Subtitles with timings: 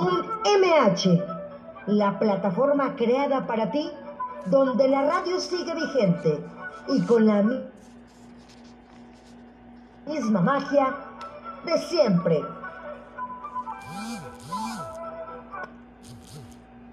[0.00, 1.22] MH,
[1.86, 3.88] la plataforma creada para ti,
[4.46, 6.40] donde la radio sigue vigente
[6.88, 7.42] y con la
[10.06, 10.96] misma magia
[11.64, 12.42] de siempre.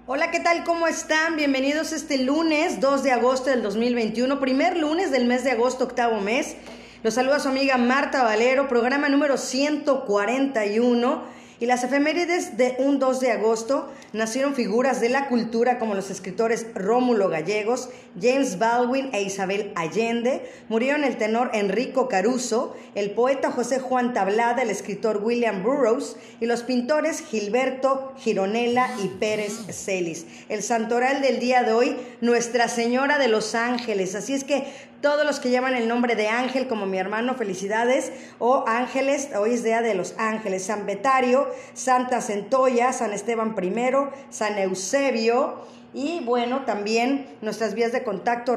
[0.06, 0.64] Hola, ¿qué tal?
[0.64, 1.36] ¿Cómo están?
[1.36, 6.20] Bienvenidos este lunes 2 de agosto del 2021, primer lunes del mes de agosto, octavo
[6.20, 6.56] mes.
[7.02, 13.20] Los saluda su amiga Marta Valero, programa número 141 y las efemérides de un 2
[13.20, 17.88] de agosto nacieron figuras de la cultura como los escritores Rómulo Gallegos,
[18.20, 20.44] James Baldwin e Isabel Allende.
[20.68, 26.46] Murieron el tenor Enrico Caruso, el poeta José Juan Tablada, el escritor William Burroughs y
[26.46, 30.26] los pintores Gilberto Gironella y Pérez Celis.
[30.48, 34.16] El santoral del día de hoy, Nuestra Señora de los Ángeles.
[34.16, 34.64] Así es que
[35.02, 38.12] todos los que llevan el nombre de Ángel, como mi hermano, felicidades.
[38.38, 40.64] O Ángeles, hoy es Día de los Ángeles.
[40.64, 43.90] San Betario, Santa Centolla, San Esteban I,
[44.30, 45.66] San Eusebio.
[45.94, 48.56] Y bueno, también nuestras vías de contacto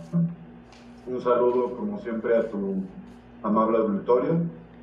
[1.08, 2.84] Un saludo, como siempre, a tu
[3.42, 4.42] amable auditorio.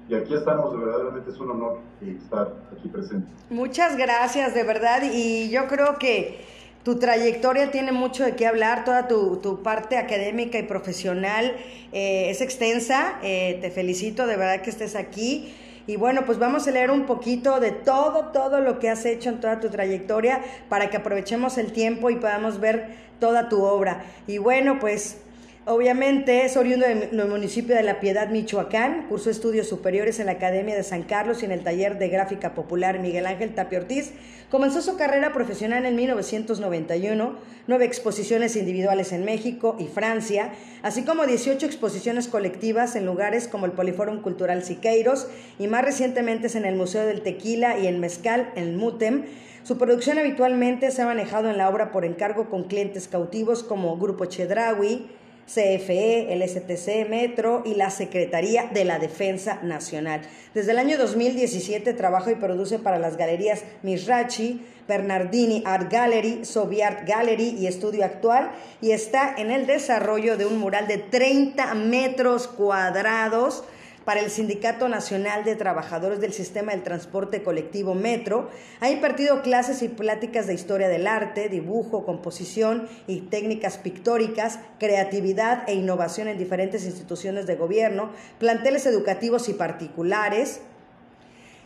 [0.08, 3.26] Y aquí estamos, verdaderamente es un honor estar aquí presente.
[3.50, 5.02] Muchas gracias, de verdad.
[5.12, 6.40] Y yo creo que
[6.84, 11.54] tu trayectoria tiene mucho de qué hablar, toda tu, parte académica y profesional
[11.92, 13.18] eh, es extensa.
[13.22, 15.52] Eh, te felicito, de verdad que estés aquí.
[15.86, 19.30] Y bueno, pues vamos a leer un poquito de todo, todo lo que has hecho
[19.30, 24.04] en toda tu trayectoria para que aprovechemos el tiempo y podamos ver toda tu obra.
[24.26, 25.18] Y bueno, pues
[25.64, 30.74] Obviamente es oriundo del municipio de La Piedad, Michoacán, cursó estudios superiores en la Academia
[30.74, 34.10] de San Carlos y en el taller de gráfica popular Miguel Ángel Tapia Ortiz.
[34.50, 37.36] Comenzó su carrera profesional en 1991,
[37.68, 40.50] nueve exposiciones individuales en México y Francia,
[40.82, 45.28] así como 18 exposiciones colectivas en lugares como el Poliforum Cultural Siqueiros
[45.60, 49.26] y más recientemente en el Museo del Tequila y en Mezcal, en Mutem.
[49.62, 53.96] Su producción habitualmente se ha manejado en la obra por encargo con clientes cautivos como
[53.96, 55.06] Grupo Chedraui,
[55.46, 60.22] CFE, el STC, Metro y la Secretaría de la Defensa Nacional.
[60.54, 67.06] Desde el año 2017 trabaja y produce para las galerías Mirachi, Bernardini Art Gallery, Soviart
[67.06, 72.48] Gallery y Estudio Actual y está en el desarrollo de un mural de 30 metros
[72.48, 73.64] cuadrados
[74.04, 78.50] para el Sindicato Nacional de Trabajadores del Sistema del Transporte Colectivo Metro.
[78.80, 85.68] Ha impartido clases y pláticas de historia del arte, dibujo, composición y técnicas pictóricas, creatividad
[85.68, 90.60] e innovación en diferentes instituciones de gobierno, planteles educativos y particulares,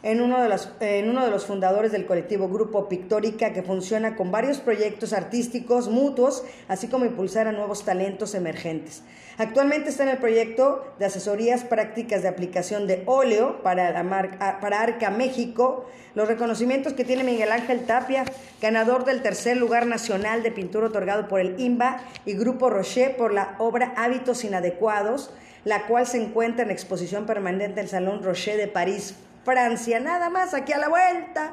[0.02, 4.14] en uno, de los, en uno de los fundadores del colectivo Grupo Pictórica, que funciona
[4.16, 9.02] con varios proyectos artísticos mutuos, así como impulsar a nuevos talentos emergentes.
[9.38, 14.60] Actualmente está en el proyecto de asesorías prácticas de aplicación de óleo para, la marca,
[14.60, 18.24] para Arca México, los reconocimientos que tiene Miguel Ángel Tapia,
[18.62, 23.34] ganador del tercer lugar nacional de pintura otorgado por el IMBA y Grupo Rocher por
[23.34, 25.30] la obra Hábitos Inadecuados,
[25.64, 29.16] la cual se encuentra en exposición permanente en el Salón Rocher de París,
[29.46, 31.52] Francia, nada más aquí a la vuelta,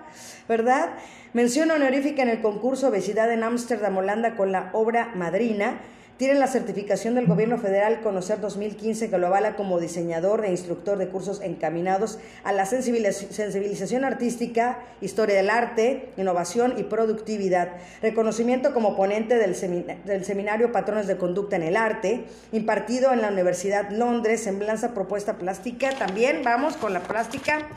[0.50, 0.90] ¿verdad?
[1.34, 5.78] Mención honorífica en el concurso Obesidad en Ámsterdam, Holanda, con la obra Madrina.
[6.18, 11.00] Tiene la certificación del gobierno federal Conocer 2015 que lo avala como diseñador e instructor
[11.00, 17.70] de cursos encaminados a la sensibilización artística, historia del arte, innovación y productividad.
[18.04, 23.90] Reconocimiento como ponente del, seminario Patrones de Conducta en el Arte, impartido en la Universidad
[23.90, 25.98] Londres, Semblanza Propuesta Plástica.
[25.98, 27.70] También vamos con la plástica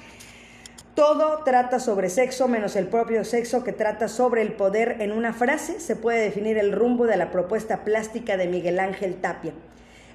[0.97, 4.97] todo trata sobre sexo menos el propio sexo que trata sobre el poder.
[5.01, 9.17] En una frase se puede definir el rumbo de la propuesta plástica de Miguel Ángel
[9.17, 9.53] Tapia.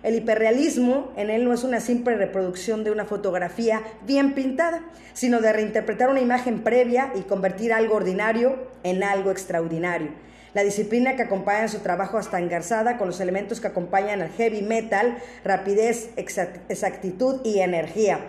[0.01, 4.81] El hiperrealismo en él no es una simple reproducción de una fotografía bien pintada,
[5.13, 10.10] sino de reinterpretar una imagen previa y convertir algo ordinario en algo extraordinario.
[10.56, 14.63] La disciplina que acompaña su trabajo está engarzada con los elementos que acompañan al heavy
[14.63, 18.19] metal, rapidez, exactitud y energía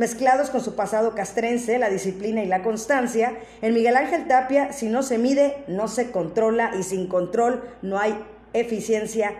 [0.00, 4.88] mezclados con su pasado castrense, la disciplina y la constancia, en Miguel Ángel Tapia, si
[4.88, 8.18] no se mide, no se controla y sin control no hay
[8.54, 9.34] eficiencia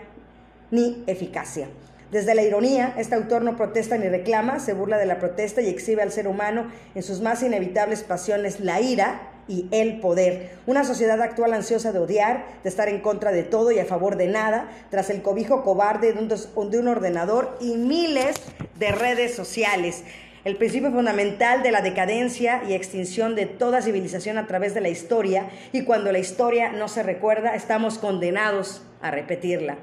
[0.71, 1.69] ni eficacia.
[2.13, 5.71] Desde la ironía, este autor no protesta ni reclama, se burla de la protesta y
[5.71, 10.59] exhibe al ser humano en sus más inevitables pasiones la ira y el poder.
[10.67, 14.17] Una sociedad actual ansiosa de odiar, de estar en contra de todo y a favor
[14.17, 18.37] de nada, tras el cobijo cobarde de un ordenador y miles
[18.79, 20.05] de redes sociales
[20.45, 24.89] el principio fundamental de la decadencia y extinción de toda civilización a través de la
[24.89, 29.77] historia, y cuando la historia no se recuerda, estamos condenados a repetirla.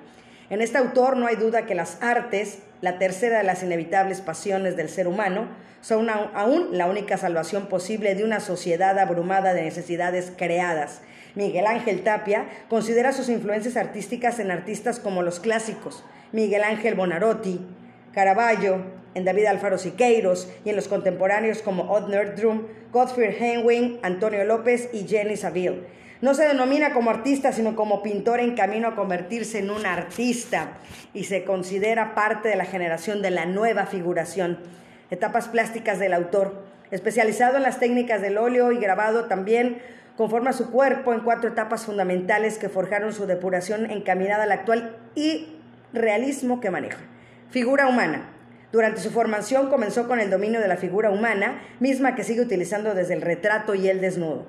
[0.50, 4.76] En este autor no hay duda que las artes, la tercera de las inevitables pasiones
[4.78, 5.48] del ser humano,
[5.82, 11.02] son aún la única salvación posible de una sociedad abrumada de necesidades creadas.
[11.36, 17.62] Miguel Ángel Tapia considera sus influencias artísticas en artistas como los clásicos, Miguel Ángel Bonarotti,
[18.12, 18.82] Caravaggio,
[19.18, 24.90] en David Alfaro Siqueiros y en los contemporáneos como Odd Nerdrum, Godfrey Henwing, Antonio López
[24.94, 25.82] y Jenny Saville.
[26.22, 30.78] No se denomina como artista, sino como pintor en camino a convertirse en un artista
[31.16, 34.60] y se considera parte de la generación de la nueva figuración.
[35.10, 36.64] Etapas plásticas del autor.
[36.92, 39.82] Especializado en las técnicas del óleo y grabado también,
[40.16, 45.56] conforma su cuerpo en cuatro etapas fundamentales que forjaron su depuración encaminada al actual y
[45.92, 47.00] realismo que maneja.
[47.50, 48.37] Figura humana.
[48.72, 52.94] Durante su formación comenzó con el dominio de la figura humana, misma que sigue utilizando
[52.94, 54.46] desde el retrato y el desnudo.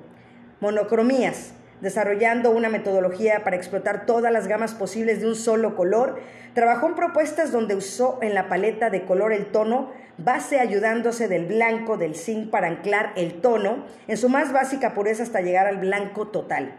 [0.59, 6.19] Monocromías, desarrollando una metodología para explotar todas las gamas posibles de un solo color,
[6.53, 11.45] trabajó en propuestas donde usó en la paleta de color el tono base ayudándose del
[11.45, 15.77] blanco del zinc para anclar el tono en su más básica pureza hasta llegar al
[15.77, 16.77] blanco total.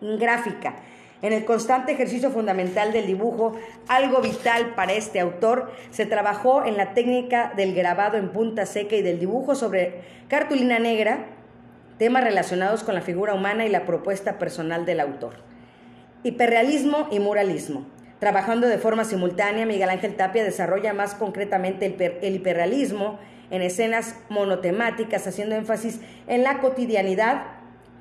[0.00, 0.76] Gráfica,
[1.22, 3.56] en el constante ejercicio fundamental del dibujo,
[3.88, 8.96] algo vital para este autor, se trabajó en la técnica del grabado en punta seca
[8.96, 11.26] y del dibujo sobre cartulina negra,
[11.98, 15.34] temas relacionados con la figura humana y la propuesta personal del autor.
[16.22, 17.86] Hiperrealismo y muralismo.
[18.18, 21.86] Trabajando de forma simultánea, Miguel Ángel Tapia desarrolla más concretamente
[22.22, 23.18] el, hiperrealismo
[23.50, 27.44] en escenas monotemáticas, haciendo énfasis en la cotidianidad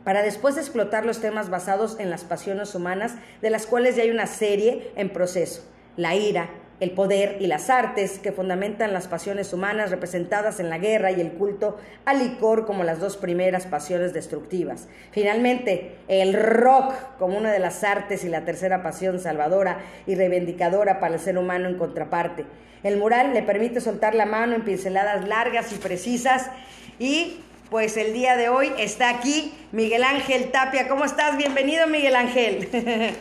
[0.06, 4.12] para después explotar los temas basados en las pasiones humanas, de las cuales ya hay
[4.12, 5.66] una serie en proceso.
[5.98, 6.50] La ira,
[6.80, 11.22] el poder y las artes que fundamentan las pasiones humanas representadas en la guerra y
[11.22, 14.88] el culto al licor como las dos primeras pasiones destructivas.
[15.12, 21.00] Finalmente, el rock como una de las artes y la tercera pasión salvadora y reivindicadora
[21.00, 22.46] para el ser humano en contraparte.
[22.84, 26.52] El mural le permite soltar la mano en pinceladas largas y precisas
[27.00, 30.88] y pues el día de hoy está aquí Miguel Ángel Tapia.
[30.88, 31.38] ¿Cómo estás?
[31.38, 32.70] Bienvenido, Miguel Ángel.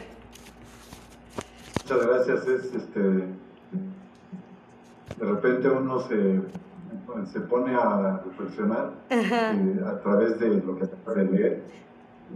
[1.82, 2.46] Muchas gracias.
[2.46, 3.26] Es, este, de
[5.20, 6.40] repente uno se,
[7.32, 11.62] se pone a reflexionar eh, a través de lo que acaba de leer.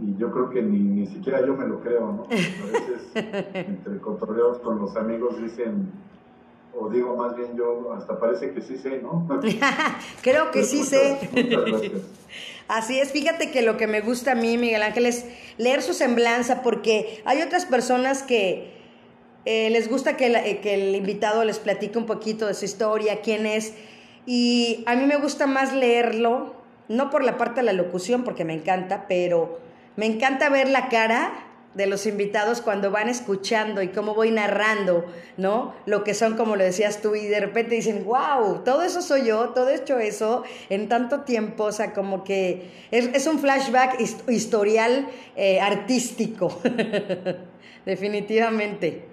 [0.01, 2.23] Y yo creo que ni, ni siquiera yo me lo creo, ¿no?
[2.23, 3.11] A veces,
[3.53, 5.91] entre cotorreos con los amigos, dicen
[6.79, 9.27] o digo más bien yo, hasta parece que sí sé, ¿no?
[10.21, 11.17] Creo que sí sé.
[12.67, 15.25] Así es, fíjate que lo que me gusta a mí, Miguel Ángel, es
[15.57, 18.71] leer su semblanza, porque hay otras personas que
[19.45, 23.21] eh, les gusta que, eh, que el invitado les platique un poquito de su historia,
[23.21, 23.73] quién es,
[24.27, 26.53] y a mí me gusta más leerlo,
[26.87, 29.59] no por la parte de la locución, porque me encanta, pero
[29.95, 35.05] me encanta ver la cara de los invitados cuando van escuchando y cómo voy narrando,
[35.37, 35.73] ¿no?
[35.85, 39.25] Lo que son, como lo decías tú, y de repente dicen, wow, todo eso soy
[39.25, 45.07] yo, todo hecho eso en tanto tiempo, o sea, como que es, un flashback historial
[45.35, 46.59] eh, artístico,
[47.85, 49.05] definitivamente,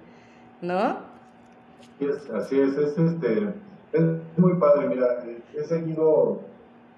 [0.63, 1.05] ¿no?
[2.35, 3.49] así es, es, este,
[3.93, 4.03] es
[4.37, 6.41] muy padre, mira, he seguido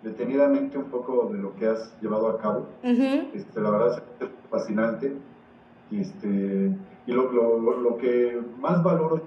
[0.03, 5.13] detenidamente un poco de lo que has llevado a cabo, este, la verdad es fascinante
[5.91, 6.73] Este,
[7.07, 9.23] y lo, lo, lo que más valoro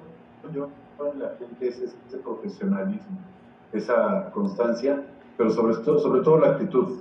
[0.54, 0.68] yo
[1.12, 3.18] en la gente es ese profesionalismo,
[3.72, 5.02] esa constancia,
[5.38, 6.98] pero sobre todo, sobre todo la actitud.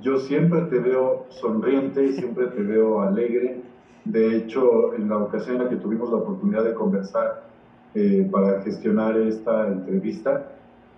[0.00, 3.60] Yo siempre te veo sonriente, siempre te veo alegre.
[4.04, 7.44] De hecho, en la ocasión en la que tuvimos la oportunidad de conversar
[7.94, 10.52] eh, para gestionar esta entrevista,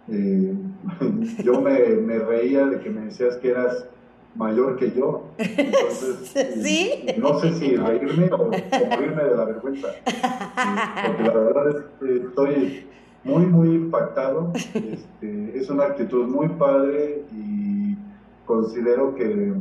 [0.08, 0.54] eh,
[1.44, 3.86] yo me, me, reía de que me decías que eras
[4.34, 5.24] mayor que yo.
[5.38, 7.04] Entonces, ¿Sí?
[7.06, 9.88] Eh, no sé si reírme o, morirme de la vergüenza.
[11.06, 12.86] Porque la verdad es que estoy
[13.22, 14.52] muy, muy impactado.
[14.54, 17.96] Este, es una actitud muy padre y
[18.44, 19.54] considero que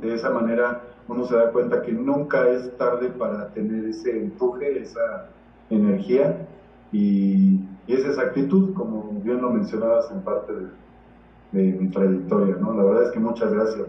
[0.00, 4.80] de esa manera uno se da cuenta que nunca es tarde para tener ese empuje,
[4.80, 5.28] esa
[5.70, 6.46] energía
[6.92, 10.66] y, y esa exactitud, como bien lo mencionabas en parte de,
[11.52, 12.74] de mi trayectoria, ¿no?
[12.74, 13.86] La verdad es que muchas gracias.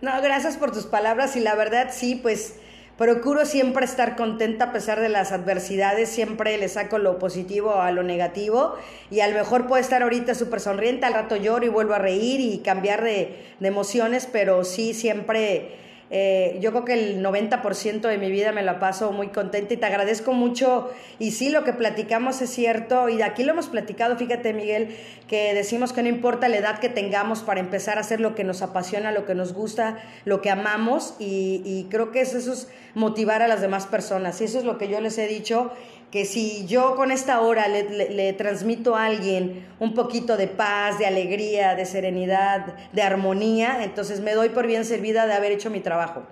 [0.00, 2.56] No, gracias por tus palabras y la verdad sí, pues
[2.98, 7.90] procuro siempre estar contenta a pesar de las adversidades, siempre le saco lo positivo a
[7.90, 8.74] lo negativo
[9.10, 11.98] y a lo mejor puedo estar ahorita súper sonriente, al rato lloro y vuelvo a
[11.98, 15.76] reír y cambiar de, de emociones, pero sí siempre
[16.14, 19.78] eh, yo creo que el 90% de mi vida me la paso muy contenta y
[19.78, 20.90] te agradezco mucho.
[21.18, 23.08] Y sí, lo que platicamos es cierto.
[23.08, 24.94] Y aquí lo hemos platicado, fíjate Miguel,
[25.26, 28.44] que decimos que no importa la edad que tengamos para empezar a hacer lo que
[28.44, 31.14] nos apasiona, lo que nos gusta, lo que amamos.
[31.18, 34.38] Y, y creo que eso es motivar a las demás personas.
[34.42, 35.72] Y eso es lo que yo les he dicho
[36.12, 40.46] que si yo con esta hora le, le, le, transmito a alguien un poquito de
[40.46, 45.52] paz, de alegría, de serenidad, de armonía, entonces me doy por bien servida de haber
[45.52, 46.22] hecho mi trabajo.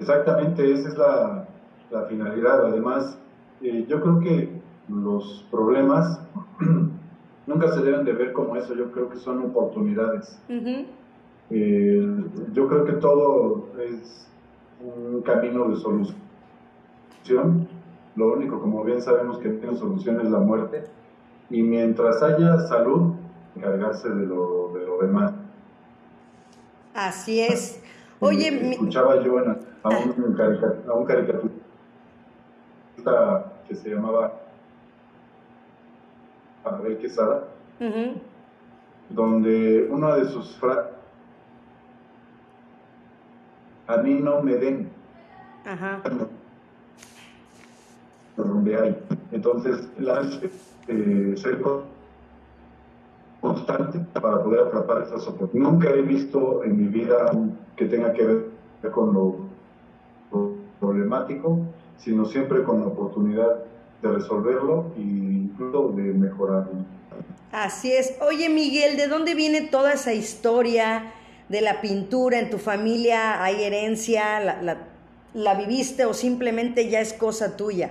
[0.00, 1.48] Exactamente, esa es la,
[1.90, 2.66] la finalidad.
[2.66, 3.18] Además,
[3.60, 4.48] eh, yo creo que
[4.88, 6.18] los problemas
[7.46, 10.40] nunca se deben de ver como eso, yo creo que son oportunidades.
[10.48, 10.86] Uh -huh.
[11.50, 14.31] eh, yo creo que todo es
[14.82, 16.16] un camino de solución.
[18.16, 20.84] Lo único, como bien sabemos, que tiene solución es la muerte.
[21.50, 23.14] Y mientras haya salud,
[23.56, 25.32] encargarse de lo, de lo demás.
[26.94, 27.82] Así es.
[28.20, 29.24] Oye, escuchaba mi...
[29.24, 30.36] yo a, a, un,
[30.88, 31.62] a un caricaturista
[33.66, 34.32] que se llamaba
[36.64, 37.48] Abel Quesada,
[37.80, 38.14] uh -huh.
[39.10, 41.01] donde una de sus frases
[43.92, 44.88] a mí no me den.
[45.64, 46.00] Ajá.
[49.30, 50.22] Entonces, la,
[50.88, 51.62] eh, ser
[53.40, 55.72] constante para poder atrapar esas oportunidades.
[55.72, 57.30] Nunca he visto en mi vida
[57.76, 59.36] que tenga que ver con lo,
[60.32, 61.60] lo problemático,
[61.98, 63.64] sino siempre con la oportunidad
[64.02, 66.72] de resolverlo y incluso de mejorarlo.
[67.52, 68.16] Así es.
[68.26, 71.12] Oye, Miguel, ¿de dónde viene toda esa historia?
[71.52, 74.78] De la pintura, en tu familia hay herencia, la,
[75.34, 77.90] la, viviste o simplemente ya es cosa tuya?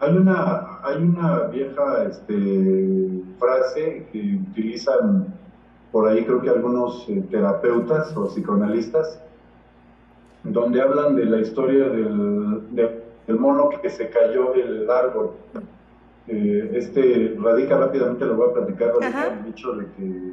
[0.00, 5.34] Hay una, hay una vieja este, frase que utilizan
[5.90, 9.18] por ahí creo que algunos eh, terapeutas o psicoanalistas,
[10.42, 15.30] donde hablan de la historia del, de, del mono que se cayó del árbol.
[16.26, 20.32] Eh, este radica rápidamente, lo voy a platicar, radica el hecho de que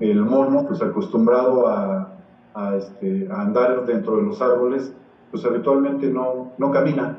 [0.00, 2.14] el mono, pues acostumbrado a,
[2.54, 4.94] a, este, a, andar dentro de los árboles,
[5.30, 7.18] pues habitualmente no, no camina,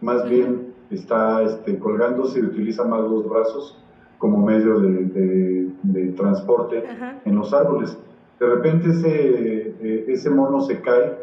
[0.00, 3.78] más bien está este, colgándose y utiliza más los brazos
[4.16, 7.20] como medio de, de, de transporte Ajá.
[7.24, 7.98] en los árboles.
[8.40, 11.16] De repente ese, eh, ese mono se cae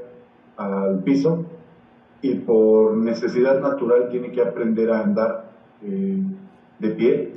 [0.57, 1.45] al piso
[2.21, 5.48] y por necesidad natural tiene que aprender a andar
[5.83, 6.24] eh,
[6.79, 7.33] de pie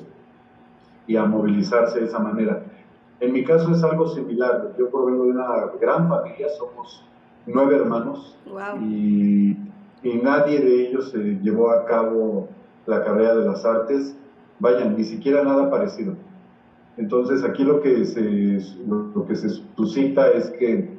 [1.07, 2.65] y a movilizarse de esa manera.
[3.21, 4.75] En mi caso es algo similar.
[4.79, 5.47] Yo provengo de una
[5.81, 7.05] gran familia, somos
[7.47, 8.81] nueve hermanos wow.
[8.81, 9.57] y,
[10.03, 12.49] y, nadie de ellos eh, llevó a cabo
[12.87, 14.17] la carrera de las artes.
[14.59, 16.15] Vayan, ni siquiera nada parecido.
[16.97, 20.91] Entonces aquí lo que se, lo que se suscita es que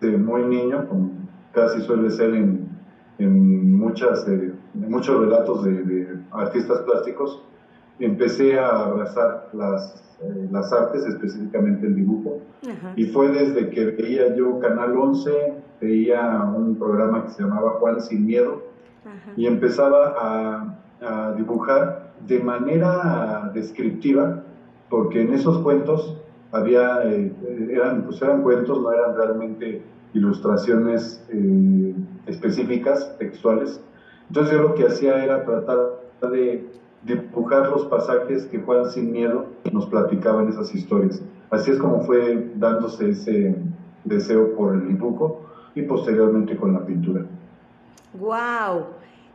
[0.00, 1.10] de muy niño, como
[1.52, 2.68] casi suele ser en,
[3.18, 7.42] en muchas, eh, muchos relatos de, de, artistas plásticos,
[7.98, 12.40] empecé a abrazar las, eh, las artes, específicamente el dibujo.
[12.62, 12.92] Ajá.
[12.96, 18.00] Y fue desde que veía yo Canal 11, veía un programa que se llamaba Juan
[18.00, 18.62] Sin Miedo,
[19.04, 19.32] Ajá.
[19.36, 24.42] y empezaba a, a, dibujar de manera descriptiva,
[24.88, 26.20] porque en esos cuentos
[26.52, 27.32] había, eh,
[27.70, 29.82] eran, pues eran cuentos, no eran realmente
[30.14, 31.94] ilustraciones eh,
[32.26, 33.80] específicas, textuales.
[34.30, 35.76] Entonces yo lo que hacía era tratar
[36.30, 36.64] de
[37.02, 41.20] dibujar los pasajes que Juan sin miedo nos platicaba en esas historias.
[41.50, 43.56] Así es como fue dándose ese
[44.04, 45.42] deseo por el dibujo
[45.74, 47.24] y posteriormente con la pintura.
[48.14, 48.86] ¡Wow!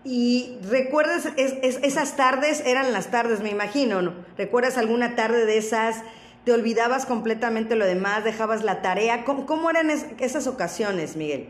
[0.06, 4.14] Y recuerdas, esas tardes eran las tardes, me imagino, ¿no?
[4.38, 6.04] ¿Recuerdas alguna tarde de esas?
[6.46, 8.24] ¿Te olvidabas completamente lo demás?
[8.24, 9.25] ¿Dejabas la tarea?
[9.25, 11.50] ¿Cómo, eran esas ocasiones, Miguel?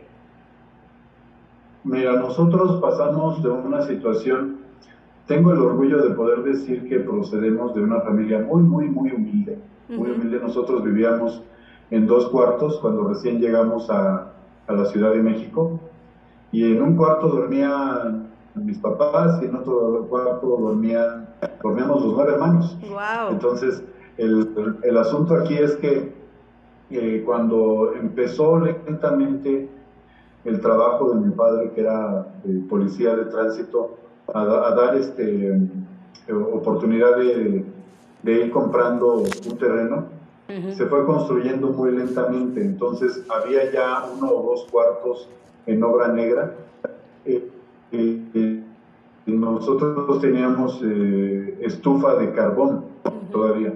[1.86, 4.56] Mira, nosotros pasamos de una situación,
[5.28, 9.56] tengo el orgullo de poder decir que procedemos de una familia muy, muy, muy humilde.
[9.88, 10.40] Muy humilde.
[10.40, 11.44] Nosotros vivíamos
[11.92, 14.32] en dos cuartos cuando recién llegamos a,
[14.66, 15.78] a la Ciudad de México
[16.50, 18.26] y en un cuarto dormían
[18.56, 21.28] mis papás y en otro cuarto dormían,
[21.62, 22.76] dormíamos los nueve hermanos.
[23.30, 23.84] Entonces,
[24.16, 26.12] el, el, asunto aquí es que
[26.90, 29.68] eh, cuando empezó lentamente
[30.46, 32.26] el trabajo de mi padre, que era
[32.68, 33.98] policía de tránsito,
[34.32, 37.64] a, dar este, eh, oportunidad de,
[38.22, 40.04] de, ir comprando un terreno,
[40.76, 42.60] se fue construyendo muy lentamente.
[42.60, 45.28] Entonces, había ya uno o dos cuartos
[45.66, 46.54] en obra negra.
[47.24, 47.50] Eh,
[47.92, 48.62] eh,
[49.26, 52.84] nosotros teníamos eh, estufa de carbón
[53.32, 53.74] todavía.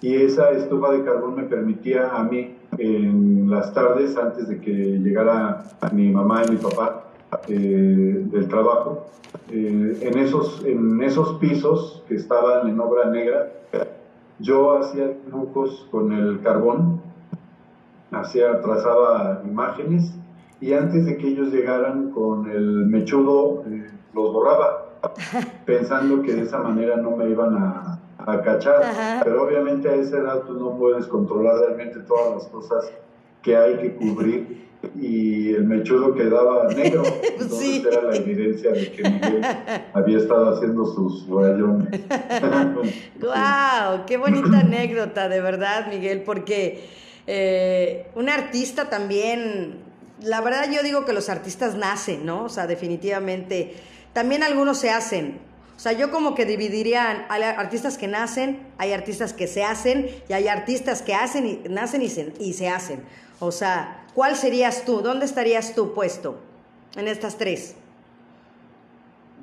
[0.00, 4.72] Y esa estufa de carbón me permitía a mí en las tardes, antes de que
[4.72, 7.04] llegara mi mamá y mi papá
[7.46, 9.06] del trabajo,
[9.50, 13.52] en, esos, en esos pisos que estaban en obra negra,
[14.38, 17.00] yo hacía dibujos con el carbón,
[18.10, 20.14] hacía, trazaba imágenes
[20.60, 24.86] y antes de que ellos llegaran con el mechudo eh, los borraba,
[25.66, 27.98] pensando que de esa manera no me iban a,
[28.42, 29.22] cachar.
[29.24, 32.90] Pero obviamente a esa edad tú no puedes controlar realmente todas las cosas
[33.42, 34.62] que hay que cubrir
[34.96, 39.42] y el mechudo quedaba negro, entonces era la evidencia de que Miguel
[39.94, 42.00] había estado haciendo sus rayones.
[43.20, 44.06] ¡Guau!
[44.06, 46.22] ¡Qué bonita anécdota, de verdad, Miguel!
[46.22, 46.84] Porque
[47.28, 49.82] eh, un artista también
[50.24, 52.44] la verdad yo digo que los artistas nacen, ¿no?
[52.44, 53.74] O sea, definitivamente.
[54.12, 55.40] También algunos se hacen.
[55.82, 60.06] O sea, yo como que dividiría, hay artistas que nacen, hay artistas que se hacen
[60.28, 63.00] y hay artistas que hacen y nacen y se, y se hacen.
[63.40, 65.00] O sea, ¿cuál serías tú?
[65.00, 66.36] ¿Dónde estarías tú puesto
[66.94, 67.74] en estas tres?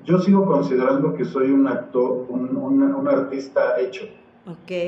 [0.05, 4.05] Yo sigo considerando que soy un actor, un, un artista hecho.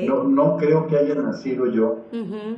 [0.08, 1.98] No, no creo que haya nacido yo.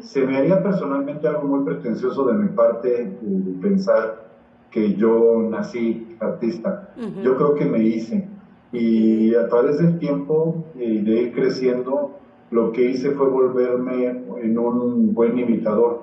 [0.02, 3.18] Se me haría personalmente algo muy pretencioso de mi parte eh,
[3.60, 4.28] pensar
[4.70, 6.90] que yo nací artista.
[7.24, 8.28] Yo creo que me hice.
[8.74, 12.18] Y a través del tiempo y de ir creciendo,
[12.50, 14.06] lo que hice fue volverme
[14.42, 16.02] en un buen imitador.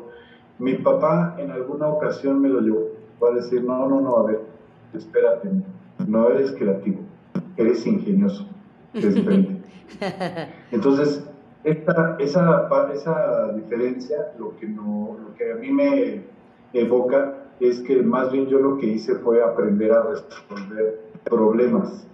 [0.58, 2.88] Mi papá en alguna ocasión me lo llevó
[3.30, 4.42] a decir, no, no, no, a ver,
[4.94, 5.50] espérate,
[6.08, 7.02] no eres creativo,
[7.58, 8.48] eres ingenioso.
[10.72, 11.28] Entonces,
[11.64, 16.22] esta, esa, esa diferencia, lo que, no, lo que a mí me
[16.74, 22.08] evoca es que más bien yo lo que hice fue aprender a resolver problemas,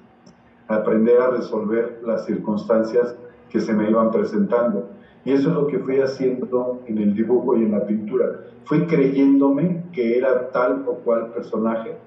[0.67, 3.15] aprender a resolver las circunstancias
[3.49, 4.89] que se me iban presentando.
[5.25, 8.25] Y eso es lo que fui haciendo en el dibujo y en la pintura.
[8.65, 11.97] Fui creyéndome que era tal o cual personaje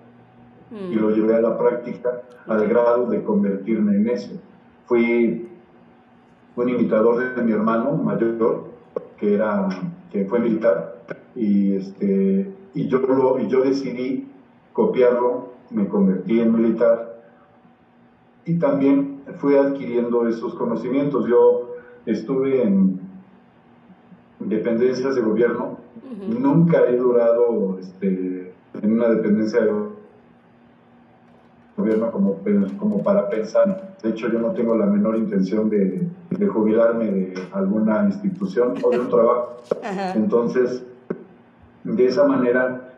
[0.70, 4.30] y lo llevé a la práctica al grado de convertirme en eso.
[4.86, 5.48] Fui
[6.56, 8.64] un imitador de mi hermano mayor,
[9.18, 9.68] que, era,
[10.10, 11.02] que fue militar,
[11.34, 14.28] y, este, y, yo lo, y yo decidí
[14.72, 17.09] copiarlo, me convertí en militar,
[18.44, 21.26] y también fui adquiriendo esos conocimientos.
[21.26, 21.74] Yo
[22.06, 23.00] estuve en
[24.40, 25.78] dependencias de gobierno,
[26.28, 29.70] nunca he durado este, en una dependencia de
[31.76, 32.38] gobierno como,
[32.78, 33.96] como para pensar.
[34.02, 38.90] De hecho, yo no tengo la menor intención de, de jubilarme de alguna institución o
[38.90, 39.56] de un trabajo.
[40.14, 40.82] Entonces,
[41.84, 42.94] de esa manera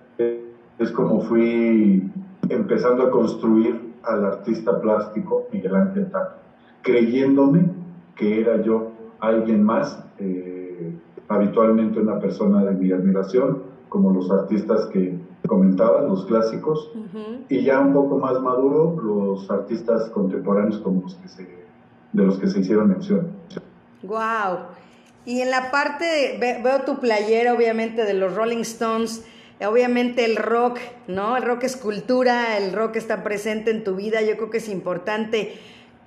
[0.79, 2.11] es como fui
[2.49, 6.37] empezando a construir al artista plástico Miguel Ángel Taco,
[6.83, 7.71] creyéndome
[8.17, 10.93] que era yo alguien más, eh,
[11.29, 16.91] habitualmente una persona de mi admiración, como los artistas que comentaban, los clásicos,
[17.49, 21.49] y ya un poco más maduro, los artistas contemporáneos como los que se,
[22.13, 23.29] de los que se hicieron mención.
[24.03, 24.61] Wow.
[25.25, 29.25] Y en la parte, veo tu playera obviamente de los Rolling Stones,
[29.67, 31.37] obviamente el rock, ¿no?
[31.37, 34.69] El rock es cultura, el rock está presente en tu vida, yo creo que es
[34.69, 35.55] importante.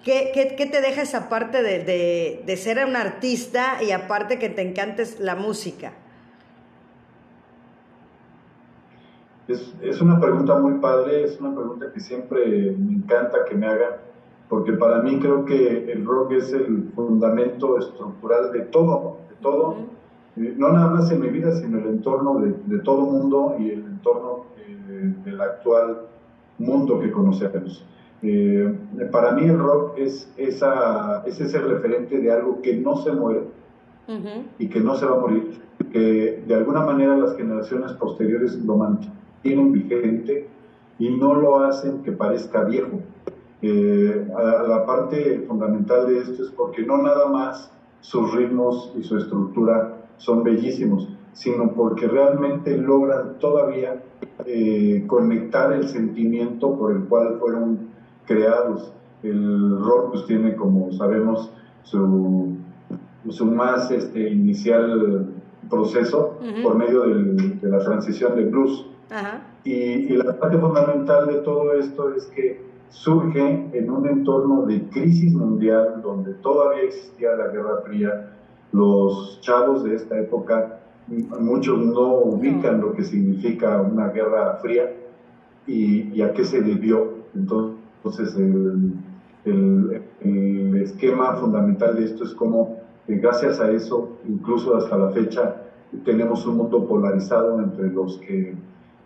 [0.04, 4.50] ¿Qué, qué, te deja esa parte de, de, de ser un artista y aparte que
[4.50, 5.94] te encantes la música?
[9.48, 13.68] Es, es, una pregunta muy padre, es una pregunta que siempre me encanta que me
[13.68, 13.94] hagan.
[14.50, 19.78] porque para mí creo que el rock es el fundamento estructural de todo, de todo,
[20.36, 23.86] no nada más en mi vida, sino el entorno de, de todo mundo y el
[23.86, 24.46] entorno
[24.90, 26.02] eh, del actual
[26.58, 27.86] mundo que conocemos.
[28.22, 28.74] Eh,
[29.12, 33.44] para mí el rock es, esa, es ese referente de algo que no se muere
[34.60, 35.60] y que no se va a morir,
[35.92, 40.48] que de alguna manera las generaciones posteriores lo mantienen vigente
[41.00, 43.00] y no lo hacen que parezca viejo.
[43.62, 44.28] Eh,
[44.68, 47.72] la parte fundamental de esto es porque no nada más
[48.02, 54.02] sus ritmos y su estructura son bellísimos, sino porque realmente logran todavía
[54.46, 57.90] eh, conectar el sentimiento por el cual fueron
[58.26, 58.94] creados.
[59.24, 61.52] El rock pues tiene, como sabemos,
[61.84, 62.58] su,
[63.30, 65.28] su más este, inicial
[65.70, 68.86] proceso por medio del, de la transición de blues.
[69.64, 74.82] Y, y, la parte fundamental de todo esto es que surge en un entorno de
[74.90, 78.32] crisis mundial donde todavía existía la Guerra Fría.
[78.76, 80.80] Los chavos de esta época,
[81.40, 84.90] muchos no ubican lo que significa una Guerra Fría
[85.68, 87.14] y, y a qué se debió.
[87.34, 92.76] Entonces, entonces, el, el, esquema fundamental de esto es como,
[93.08, 95.56] eh, gracias a eso, incluso hasta la fecha,
[96.04, 98.54] tenemos un mundo polarizado entre los que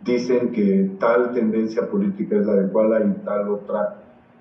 [0.04, 3.96] dicen que tal tendencia política es la adecuada y tal otra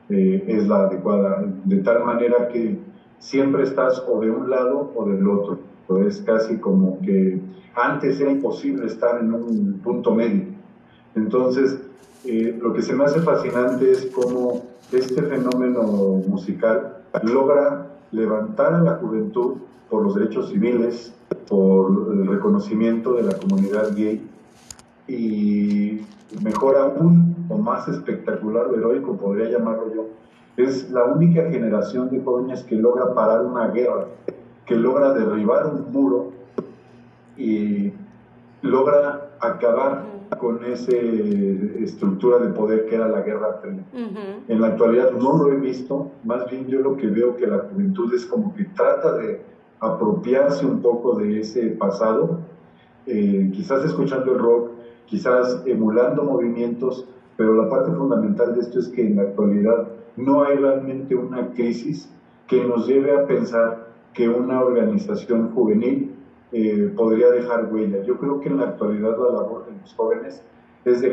[0.09, 2.77] eh, es la adecuada, de tal manera que
[3.19, 5.59] siempre estás o de un lado o del otro.
[6.07, 7.41] Es casi como que
[7.75, 10.45] antes era imposible estar en un punto medio.
[11.15, 11.79] Entonces,
[12.25, 15.83] eh, lo que se me hace fascinante es cómo este fenómeno
[16.27, 19.57] musical logra levantar a la juventud
[19.89, 21.15] por los derechos civiles,
[21.49, 24.27] por el reconocimiento de la comunidad gay
[25.07, 26.01] y
[26.43, 30.07] mejor aún, o más espectacular o heroico podría llamarlo yo,
[30.59, 34.07] es la única generación de jóvenes que logra parar una guerra,
[34.67, 36.33] que logra derribar un muro
[37.37, 37.93] y
[38.63, 40.05] logra acabar
[40.39, 43.83] con esa estructura de poder que era la Guerra Fría.
[44.49, 47.59] En la actualidad no lo he visto, más bien yo lo que veo que la
[47.59, 49.41] juventud es como que trata de
[49.81, 52.41] apropiarse un poco de ese pasado,
[53.07, 54.71] eh, quizás escuchando el rock,
[55.07, 57.07] quizás emulando movimientos,
[57.39, 61.53] pero la parte fundamental de esto es que en la actualidad no hay realmente una
[61.55, 62.13] crisis
[62.49, 66.17] que nos lleve a pensar que una organización juvenil
[66.51, 68.03] eh, podría dejar huella.
[68.03, 70.43] Yo creo que en la actualidad la labor de los jóvenes
[70.85, 71.05] es,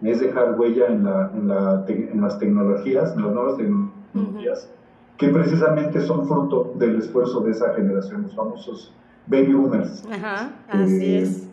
[0.00, 4.70] es dejar huella en, la, en, la en, las tecnologías, en las nuevas tecnologías,
[5.18, 8.94] que precisamente son fruto del esfuerzo de esa generación, los famosos
[9.26, 10.02] baby boomers.
[10.10, 11.48] Ajá, así eh, es.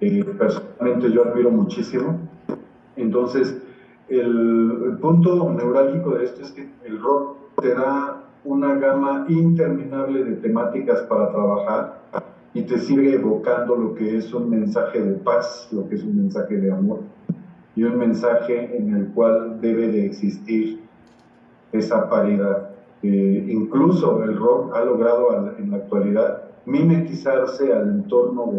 [0.00, 2.18] Eh, personalmente yo admiro muchísimo.
[2.96, 3.56] Entonces,
[4.08, 10.36] el, punto neurálgico de esto es que el rock te da una gama interminable de
[10.36, 12.00] temáticas para trabajar
[12.54, 16.16] y te sigue evocando lo que es un mensaje de paz, lo que es un
[16.16, 17.00] mensaje de amor
[17.74, 20.80] y un mensaje en el cual debe de existir
[21.72, 22.70] esa paridad.
[23.02, 28.52] Incluso el rock ha logrado en la actualidad mimetizarse al entorno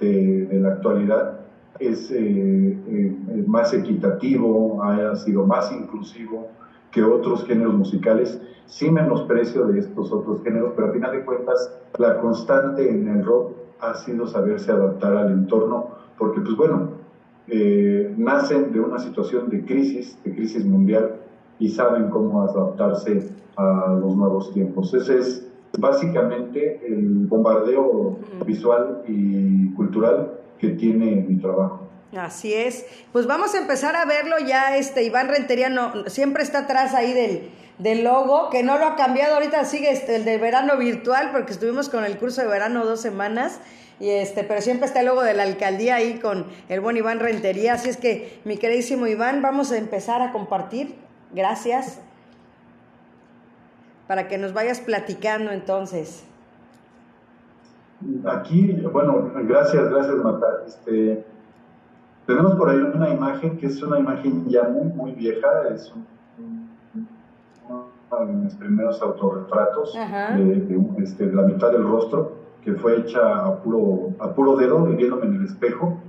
[0.00, 1.40] de, la actualidad,
[1.78, 6.48] es eh, eh, más equitativo, ha sido más inclusivo
[6.90, 11.76] que otros géneros musicales sin menosprecio de estos otros géneros, pero a final de cuentas
[11.98, 16.90] la constante en el rock ha sido saberse adaptar al entorno, porque pues bueno,
[17.48, 21.16] eh, nacen de una situación de crisis, de crisis mundial,
[21.58, 24.94] y saben cómo adaptarse a los nuevos tiempos.
[24.94, 25.46] Ese es
[25.78, 31.88] básicamente el bombardeo visual y cultural que tiene mi trabajo.
[32.16, 32.86] Así es.
[33.12, 34.76] Pues vamos a empezar a verlo ya.
[34.76, 38.96] Este Iván Rentería no, siempre está atrás ahí del, del logo, que no lo ha
[38.96, 42.84] cambiado, ahorita sigue este, el de verano virtual, porque estuvimos con el curso de verano
[42.84, 43.60] dos semanas,
[44.00, 47.20] y este, pero siempre está el logo de la alcaldía ahí con el buen Iván
[47.20, 50.94] Rentería, así es que mi queridísimo Iván, vamos a empezar a compartir,
[51.32, 51.98] gracias,
[54.06, 56.24] para que nos vayas platicando entonces.
[58.26, 60.46] Aquí, bueno, gracias, gracias Marta.
[60.66, 61.24] Este,
[62.26, 66.04] tenemos por ahí una imagen que es una imagen ya muy, muy vieja, es un
[68.22, 74.10] de mis primeros autorretratos, de, este, la mitad del rostro, que fue hecha a puro,
[74.20, 76.00] a puro dedo, viéndome en el espejo.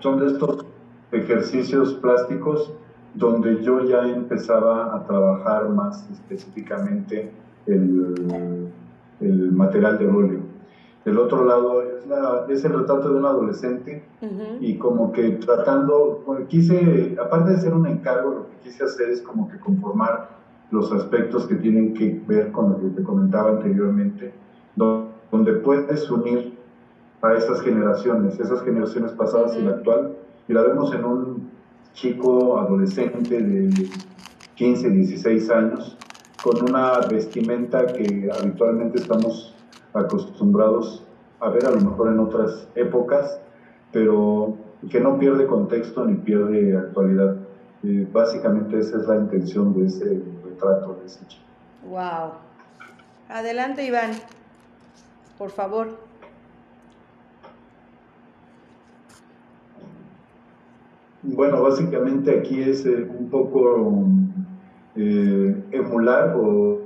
[0.00, 0.66] Son de estos
[1.10, 2.72] ejercicios plásticos
[3.14, 7.32] donde yo ya empezaba a trabajar más específicamente
[7.66, 8.70] el,
[9.20, 10.40] el material de óleo.
[11.04, 14.04] Del otro lado es, la, es el retrato de un adolescente
[14.60, 19.20] y como que tratando, quise, aparte de ser un encargo, lo que quise hacer es
[19.22, 20.28] como que conformar
[20.70, 24.32] los aspectos que tienen que ver con lo que te comentaba anteriormente,
[24.76, 26.56] donde puedes unir
[27.20, 30.12] a esas generaciones, esas generaciones pasadas y la actual,
[30.48, 31.50] y la vemos en un
[31.94, 33.90] chico adolescente de
[34.54, 35.96] 15, 16 años,
[36.42, 39.54] con una vestimenta que habitualmente estamos
[39.94, 41.04] acostumbrados
[41.40, 43.40] a ver a lo mejor en otras épocas,
[43.90, 44.56] pero
[44.90, 47.36] que no pierde contexto ni pierde actualidad.
[47.84, 51.42] Eh, básicamente esa es la intención de ese retrato de ese chico.
[51.88, 52.32] Wow.
[53.28, 54.12] Adelante, Iván,
[55.36, 55.88] por favor.
[61.24, 64.04] Bueno, básicamente aquí es eh, un poco
[64.96, 66.80] eh, emular o,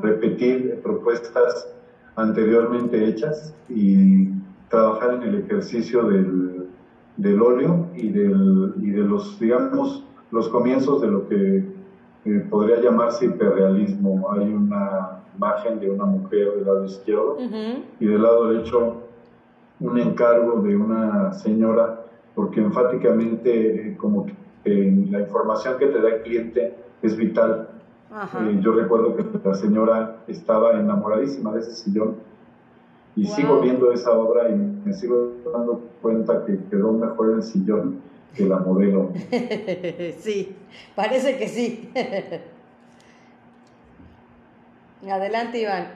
[0.00, 1.68] repetir propuestas
[2.16, 4.28] anteriormente hechas y
[4.68, 6.66] trabajar en el ejercicio del,
[7.16, 11.64] del óleo y, del, y de los, digamos, los comienzos de lo que
[12.24, 14.30] eh, podría llamarse hiperrealismo.
[14.32, 17.36] Hay una imagen de una mujer del lado izquierdo
[18.00, 19.02] y del lado derecho
[19.80, 22.00] un encargo de una señora,
[22.34, 27.68] porque enfáticamente eh, como que la información que te da el cliente es vital.
[28.14, 32.14] Eh, yo recuerdo que la señora estaba enamoradísima de ese sillón
[33.16, 38.00] y sigo viendo esa obra y me sigo dando cuenta que quedó mejor el sillón
[38.36, 39.10] que la modelo.
[40.18, 40.54] sí,
[40.94, 41.90] parece que sí.
[45.08, 45.88] Adelante, Iván.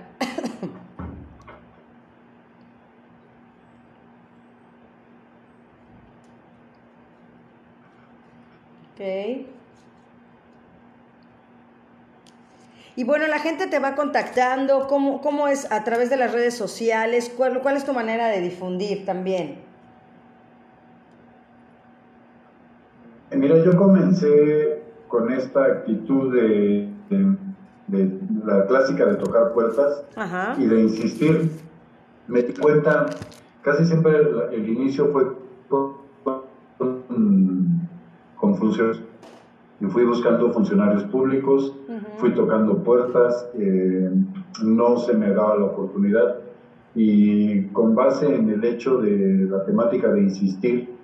[8.94, 9.57] ok.
[12.98, 16.56] Y bueno, la gente te va contactando, ¿cómo, cómo es a través de las redes
[16.56, 17.32] sociales?
[17.36, 19.58] ¿Cuál, ¿Cuál es tu manera de difundir también?
[23.30, 26.88] Mira, yo comencé con esta actitud de,
[27.86, 30.02] de, la clásica de tocar puertas
[30.58, 31.52] y de insistir.
[32.26, 33.06] Me di cuenta,
[33.62, 34.16] casi siempre
[34.50, 35.36] el, inicio fue
[35.68, 35.98] con,
[38.34, 38.98] con funciones
[39.80, 41.76] y fui buscando funcionarios públicos,
[42.16, 44.10] fui tocando puertas, eh,
[44.64, 46.36] no se me daba la oportunidad.
[46.94, 50.96] Y con base en el hecho de la temática de insistir,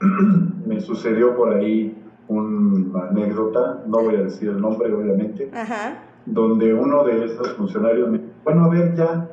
[0.66, 1.96] me sucedió por ahí
[2.28, 5.50] una anécdota, no voy a decir el nombre obviamente,
[6.24, 9.28] donde uno de esos funcionarios me dijo, bueno, a ver ya,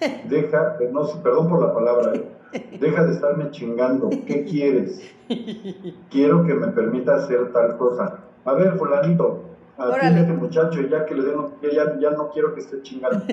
[0.28, 2.37] deja, no, perdón por la palabra, ¿eh?
[2.80, 4.10] Deja de estarme chingando.
[4.26, 5.00] ¿Qué quieres?
[6.10, 8.20] Quiero que me permita hacer tal cosa.
[8.44, 9.42] A ver, fulanito,
[9.76, 11.36] atiende este muchacho ya que le den,
[11.72, 13.24] ya, ya no quiero que esté chingando.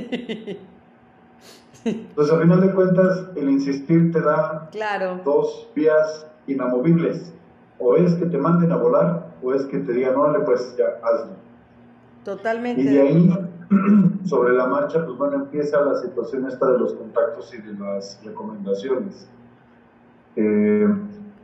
[1.86, 4.70] Entonces, al final de cuentas, el insistir te da
[5.24, 7.32] dos vías inamovibles.
[7.78, 10.86] O es que te manden a volar, o es que te digan, órale, pues ya,
[11.04, 11.34] hazlo.
[12.24, 12.82] Totalmente.
[12.82, 13.30] Y de ahí
[14.26, 18.20] sobre la marcha, pues bueno, empieza la situación esta de los contactos y de las
[18.24, 19.30] recomendaciones.
[20.36, 20.88] Eh,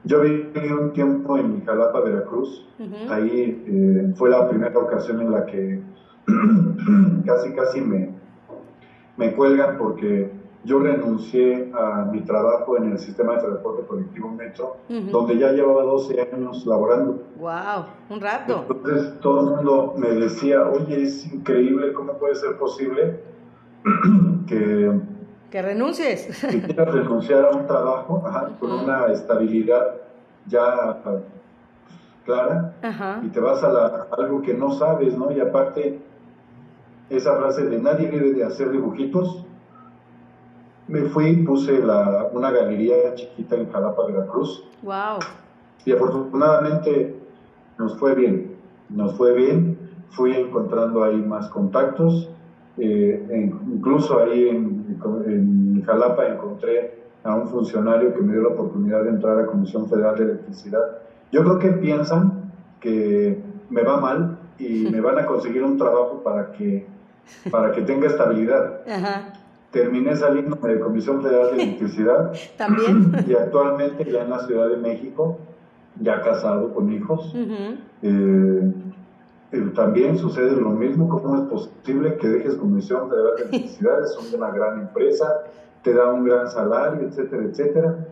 [0.04, 2.68] yo viví un tiempo en Jalapa, Veracruz.
[3.10, 5.80] Ahí eh, fue la primera ocasión en la que
[7.26, 8.10] casi, casi me,
[9.18, 10.32] me cuelgan porque
[10.64, 15.84] yo renuncié a mi trabajo en el sistema de transporte colectivo Metro, donde ya llevaba
[15.84, 17.24] 12 años laborando.
[17.40, 17.86] ¡Wow!
[18.10, 18.66] Un rato.
[18.70, 23.20] Entonces todo el mundo me decía, oye, es increíble, ¿cómo puede ser posible
[24.48, 25.00] que...
[25.50, 26.46] Que renuncies.
[26.46, 28.24] Que quieras renunciar a un trabajo
[28.60, 29.96] con una estabilidad
[30.48, 31.02] ya
[32.26, 32.74] clara
[33.24, 35.32] y te vas a, algo que no sabes, ¿no?
[35.32, 36.00] Y aparte,
[37.10, 39.46] esa frase de nadie vive de hacer dibujitos,
[40.92, 44.68] me fui, puse la, una galería chiquita en Jalapa, Veracruz.
[44.84, 45.20] Wow.
[45.86, 47.16] Y afortunadamente
[47.78, 48.58] nos fue bien,
[48.90, 49.78] nos fue bien,
[50.10, 52.30] fui encontrando ahí más contactos,
[52.78, 59.04] eh, incluso ahí en, en, Jalapa encontré a un funcionario que me dio la oportunidad
[59.04, 61.00] de entrar a la Comisión Federal de Electricidad.
[61.32, 66.22] Yo creo que piensan que me va mal y me van a conseguir un trabajo
[66.24, 66.86] para que,
[67.50, 68.82] para que tenga estabilidad.
[68.88, 69.41] Ajá
[69.72, 72.34] terminé saliendo de Comisión Federal de Electricidad.
[72.58, 73.12] También.
[73.28, 75.38] Y actualmente ya en la Ciudad de México,
[76.00, 77.34] ya casado con hijos.
[77.36, 78.74] Eh,
[79.52, 84.04] eh, también sucede lo mismo, ¿cómo es posible que dejes Comisión Federal de Electricidad?
[84.04, 85.44] Es una gran empresa,
[85.84, 88.08] te da un gran salario, etcétera, etcétera.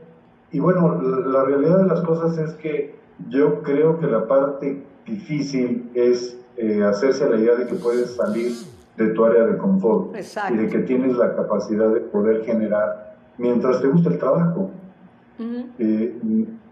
[0.51, 2.95] Y bueno, la, realidad de las cosas es que
[3.29, 8.53] yo creo que la parte difícil es eh, hacerse la idea de que puedes salir
[8.99, 13.81] de tu área de confort y de que tienes la capacidad de poder generar mientras
[13.81, 14.71] te gusta el trabajo.
[15.79, 16.19] Eh,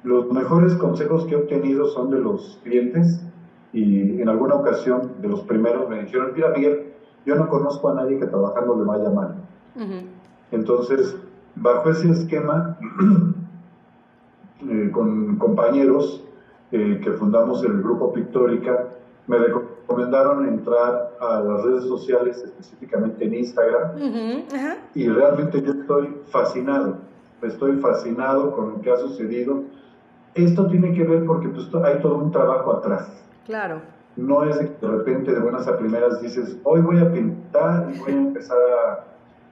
[0.03, 3.25] los mejores consejos que he obtenido son de los clientes
[3.71, 6.93] y en alguna ocasión de los primeros me dijeron, mira Miguel,
[7.25, 9.35] yo no conozco a nadie que trabajando le vaya mal.
[10.51, 11.15] Entonces,
[11.55, 12.77] bajo ese esquema,
[14.69, 16.25] eh, con compañeros
[16.71, 18.89] eh, que fundamos el grupo Pictórica,
[19.27, 19.76] me recomendaron
[20.47, 23.91] entrar a las redes sociales, específicamente en Instagram,
[24.93, 26.97] y realmente yo estoy fascinado,
[27.41, 29.63] estoy fascinado con lo que ha sucedido.
[30.33, 33.23] Esto tiene que ver porque pues, hay todo un trabajo atrás.
[33.45, 33.81] Claro.
[34.15, 37.87] No es de que de repente de buenas a primeras dices, hoy voy a pintar
[37.93, 38.57] y voy a empezar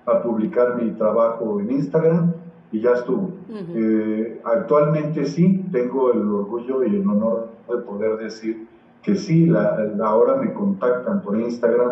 [0.05, 2.33] a, a publicar mi trabajo en Instagram
[2.71, 3.31] y ya estuvo.
[3.49, 8.67] Eh, actualmente sí, tengo el orgullo y el honor de poder decir
[9.05, 11.91] que sí, la, ahora me contactan por Instagram,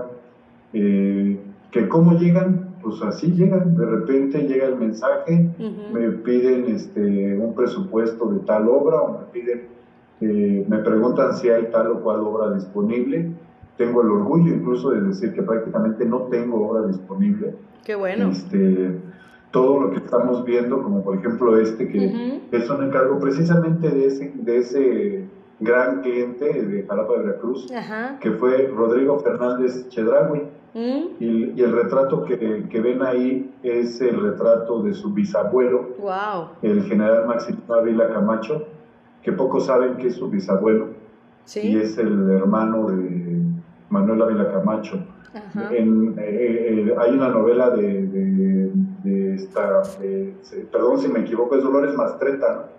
[0.74, 5.48] eh, que cómo llegan, pues así llegan, de repente llega el mensaje,
[5.94, 9.62] me piden este, un presupuesto de tal obra o me piden,
[10.22, 13.30] eh, me preguntan si hay tal o cual obra disponible.
[13.78, 17.54] Tengo el orgullo incluso de decir que prácticamente no tengo obra disponible.
[17.84, 18.30] Qué bueno.
[18.30, 18.98] Este,
[19.52, 24.06] todo lo que estamos viendo, como por ejemplo este, que es un encargo precisamente de
[24.08, 25.26] ese, de ese
[25.64, 27.68] gran cliente de Jalapa de Veracruz,
[28.20, 30.42] que fue Rodrigo Fernández Chedragui.
[30.74, 31.04] Mm.
[31.20, 35.90] Y, el retrato que, que, ven ahí es el retrato de su bisabuelo,
[36.64, 38.66] el general Maximiliano Ávila Camacho,
[39.22, 40.88] que pocos saben que es su bisabuelo,
[41.56, 43.42] y es el hermano de
[43.90, 45.06] Manuel Ávila Camacho.
[45.72, 48.63] En, eh, eh, hay una novela de, de,
[49.36, 49.82] esta,
[50.72, 52.70] perdón si me equivoco, es Dolores Mastreta,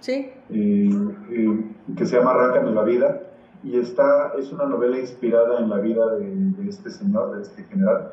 [0.00, 0.30] sí.
[0.48, 3.20] que se llama Arráncame la vida,
[3.62, 8.12] y está, es una novela inspirada en la vida de, este señor, de este general.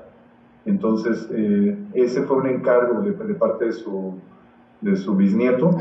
[0.66, 4.16] Entonces, eh, ese fue un encargo de, parte de su,
[4.82, 5.78] de su bisnieto,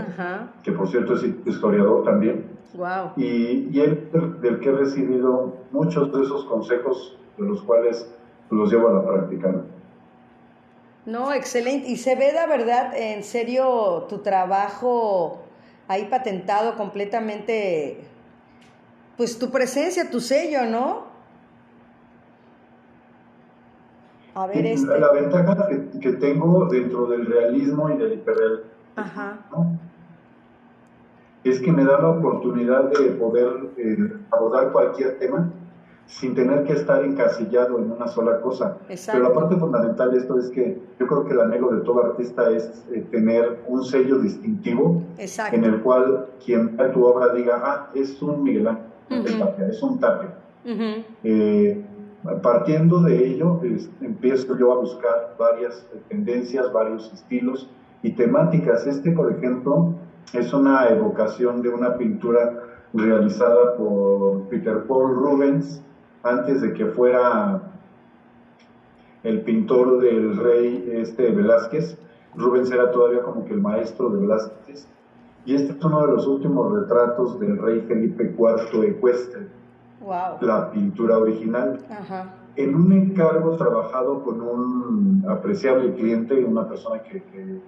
[0.63, 2.47] que por cierto es historiador también.
[2.75, 3.13] Wow.
[3.17, 4.09] Y, y él,
[4.41, 8.09] del que he recibido muchos de esos consejos de los cuales
[8.51, 9.55] los llevo a la práctica.
[11.07, 11.89] No, excelente.
[11.89, 15.39] Y se ve la verdad, en serio, tu trabajo
[15.87, 18.01] ahí patentado completamente,
[19.17, 21.07] pues tu presencia, tu sello, ¿no?
[24.35, 24.99] A ver, este.
[24.99, 25.69] La ventaja
[26.01, 28.77] que, tengo dentro del realismo y del hiperrealismo
[31.45, 33.97] es que me da la oportunidad de poder eh,
[34.33, 35.53] abordar cualquier tema
[36.07, 38.79] sin tener que estar encasillado en una sola cosa.
[38.89, 42.05] Pero la parte fundamental de esto es que yo creo que el anhelo de todo
[42.05, 47.61] artista es eh, tener un sello distintivo en el cual quien vea tu obra diga,
[47.63, 50.35] ah, es un Miguel Ángel Tapia, es un Tapia.
[51.25, 51.85] Eh,
[52.43, 53.61] partiendo de ello,
[54.01, 57.69] empiezo yo a buscar varias tendencias, varios estilos
[58.03, 58.87] y temáticas.
[58.87, 59.95] Este, por ejemplo,
[60.33, 65.83] es una evocación de una pintura realizada por Peter Paul Rubens
[66.27, 67.63] antes de que fuera
[69.23, 71.99] el pintor del rey este Velázquez.
[72.37, 74.87] Rubens era todavía como que el maestro de Velázquez.
[75.45, 79.49] Y este es uno de los últimos retratos del rey Felipe IV ecuestre.
[80.01, 80.39] Wow.
[80.41, 81.79] La pintura original.
[82.57, 87.61] En un encargo trabajado con un apreciable cliente, una persona que, que,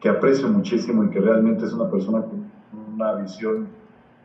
[0.00, 2.44] que aprecio muchísimo y que realmente es una persona con
[2.94, 3.68] una visión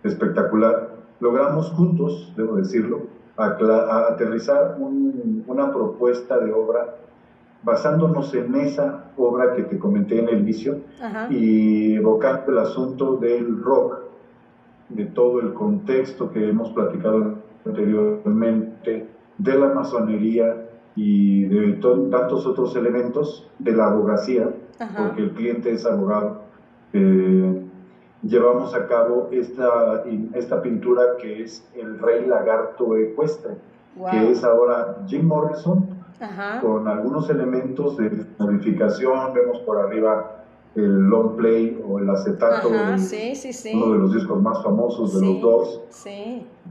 [0.04, 6.96] espectacular, logramos juntos, debo decirlo, a, aterrizar una propuesta de obra
[7.64, 10.78] basándonos en esa obra que te comenté en el inicio
[11.30, 14.02] y evocando el asunto del rock,
[14.90, 22.76] de todo el contexto que hemos platicado anteriormente, de la masonería y de tantos otros
[22.76, 24.50] elementos de la abogacía,
[24.96, 26.42] porque el cliente es abogado.
[26.94, 27.65] Eh,
[28.28, 33.56] llevamos a cabo esta, esta pintura que es el Rey Lagarto Ecuestre,
[34.12, 35.88] que es ahora Jim Morrison,
[36.62, 40.32] con algunos elementos de modificación, vemos por arriba
[40.76, 42.68] el long play o el acetato,
[43.74, 45.82] uno de los discos más famosos de los dos.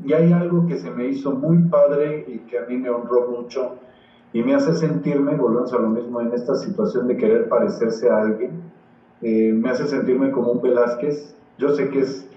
[0.04, 3.30] Y hay algo que se me hizo muy padre y que a mí me honró
[3.30, 3.76] mucho
[4.34, 8.18] y me hace sentirme, volvemos a lo mismo, en esta situación de querer parecerse a
[8.18, 8.62] alguien,
[9.22, 12.28] eh, me hace sentirme como un Velázquez yo sé que es,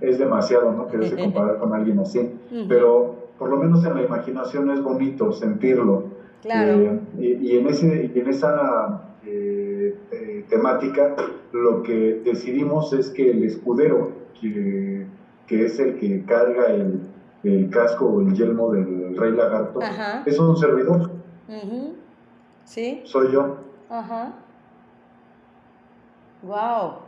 [0.00, 0.86] es demasiado, ¿no?
[0.86, 2.30] Quererse comparar con alguien así,
[2.68, 6.04] pero por lo menos en la imaginación es bonito sentirlo.
[6.42, 7.00] Claro.
[7.18, 11.16] Eh, y, en ese, en esa eh, eh, temática,
[11.52, 15.06] lo que decidimos es que el escudero, que,
[15.46, 17.00] que es el que carga el,
[17.44, 19.80] el casco o el yelmo del rey lagarto,
[20.26, 21.10] es un servidor.
[22.64, 23.02] Sí.
[23.04, 23.56] Soy yo.
[23.88, 24.32] Ajá.
[26.42, 27.04] Wow.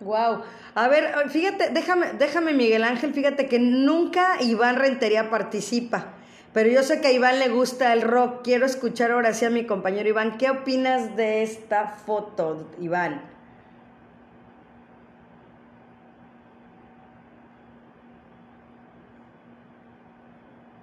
[0.00, 0.42] Wow.
[0.74, 6.14] A ver, fíjate, déjame, déjame Miguel Ángel, fíjate que nunca Iván Rentería participa.
[6.52, 8.42] Pero yo sé que a Iván le gusta el rock.
[8.44, 10.38] Quiero escuchar ahora sí a mi compañero Iván.
[10.38, 13.22] ¿Qué opinas de esta foto, Iván?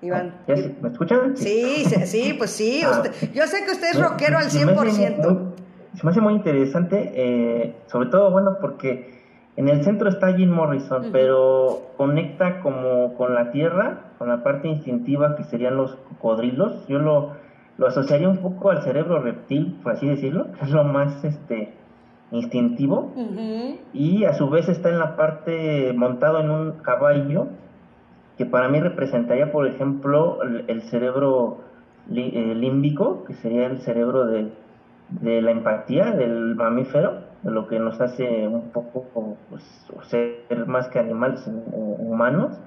[0.02, 0.34] Iván.
[0.48, 1.38] ¿Me escuchan?
[1.38, 2.82] Sí, sí, pues sí.
[2.84, 3.04] Ah.
[3.34, 5.61] yo sé que usted es rockero al 100%
[6.02, 9.22] se me hace muy interesante, eh, sobre todo, bueno, porque
[9.56, 14.68] en el centro está Jim Morrison, pero conecta como con la tierra, con la parte
[14.68, 16.88] instintiva que serían los cocodrilos.
[16.88, 17.34] Yo lo,
[17.78, 21.72] lo asociaría un poco al cerebro reptil, por así decirlo, que es lo más este
[22.32, 23.14] instintivo.
[23.94, 27.46] Y a su vez está en la parte montado en un caballo,
[28.40, 31.60] que para mí representaría, por ejemplo, el, cerebro
[32.12, 34.50] eh, límbico, que sería el cerebro de
[35.20, 39.64] de la empatía del mamífero, de lo que nos hace un poco pues,
[40.04, 42.58] ser más que animales humanos.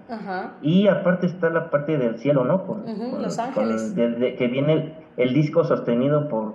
[0.60, 2.66] Y aparte está la parte del cielo, ¿no?
[2.66, 2.84] Con,
[3.22, 3.94] Los ángeles.
[3.94, 6.54] que viene el, disco sostenido por,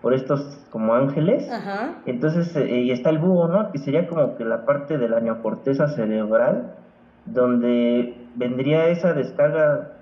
[0.00, 1.50] por estos como ángeles.
[2.06, 3.70] Entonces, eh, y está el búho, ¿no?
[3.70, 6.74] Que sería como que la parte de la neocorteza cerebral,
[7.26, 9.92] donde vendría esa descarga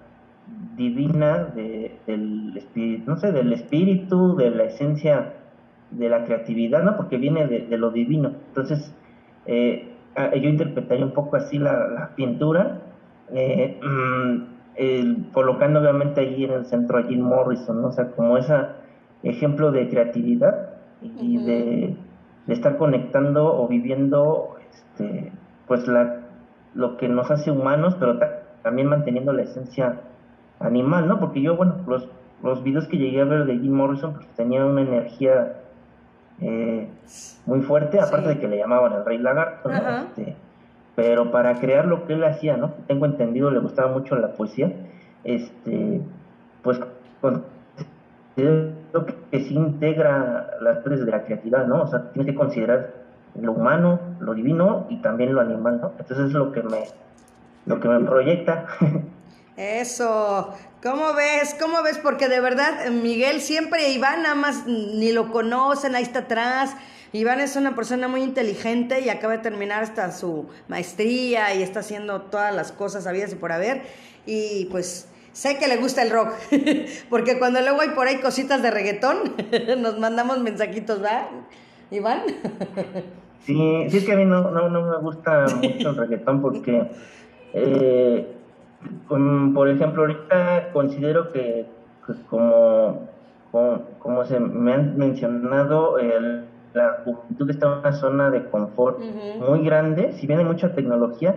[0.76, 5.32] divina de, del espíritu, no sé, del espíritu, de la esencia
[5.90, 6.97] de la creatividad, ¿no?
[6.97, 8.32] Porque viene de, lo divino.
[8.49, 8.92] Entonces,
[9.47, 12.80] eh, yo interpretaría un poco así la, pintura,
[13.32, 17.88] eh, mm, colocando obviamente allí en el centro a Jim Morrison, ¿no?
[17.88, 18.55] O sea, como ese
[19.22, 20.70] ejemplo de creatividad
[21.03, 21.97] y de,
[22.49, 25.32] estar conectando o viviendo, este,
[25.66, 26.20] pues la,
[26.74, 28.18] lo que nos hace humanos, pero
[28.62, 30.01] también manteniendo la esencia
[30.61, 31.20] animal, ¿no?
[31.20, 32.09] Porque yo, bueno, los,
[32.42, 35.54] los videos que llegué a ver de Jim Morrison, pues tenía una energía
[36.40, 36.88] eh,
[37.46, 39.98] muy fuerte, aparte de que le llamaban el rey lagarto, ¿no?
[39.98, 40.36] Este,
[40.94, 42.72] pero para crear lo que él hacía, ¿no?
[42.86, 44.72] Tengo entendido, le gustaba mucho la poesía,
[45.24, 46.00] este,
[46.62, 46.80] pues
[48.34, 51.82] que se integra las partes de la creatividad, ¿no?
[51.82, 52.92] O sea, tiene que considerar
[53.40, 55.92] lo humano, lo divino y también lo animal, ¿no?
[55.98, 56.84] Entonces es lo que me,
[57.66, 58.66] lo que me proyecta.
[59.57, 60.52] Eso,
[60.82, 61.57] ¿cómo ves?
[61.59, 61.96] ¿Cómo ves?
[61.96, 66.76] Porque de verdad, Miguel siempre, Iván nada más ni lo conocen, ahí está atrás.
[67.12, 71.80] Iván es una persona muy inteligente y acaba de terminar hasta su maestría y está
[71.80, 73.80] haciendo todas las cosas sabidas y por haber.
[74.26, 76.34] Y pues sé que le gusta el rock,
[77.09, 79.36] porque cuando luego hay por ahí cositas de reggaetón,
[79.78, 81.30] nos mandamos mensajitos, ¿va?
[81.90, 82.24] Iván.
[83.46, 86.90] sí, sí es que a mí no, no, no me gusta mucho el reggaetón porque...
[87.54, 88.36] Eh,
[89.54, 91.66] por ejemplo, ahorita considero que,
[92.28, 93.08] como,
[93.98, 95.96] como, se me han mencionado,
[96.74, 98.98] la juventud está en una zona de confort
[99.38, 101.34] muy grande, si bien hay mucha tecnología,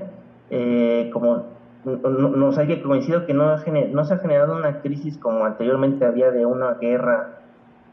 [0.49, 5.45] eh, como nos hay que coincido que no, no se ha generado una crisis como
[5.45, 7.39] anteriormente había de una guerra,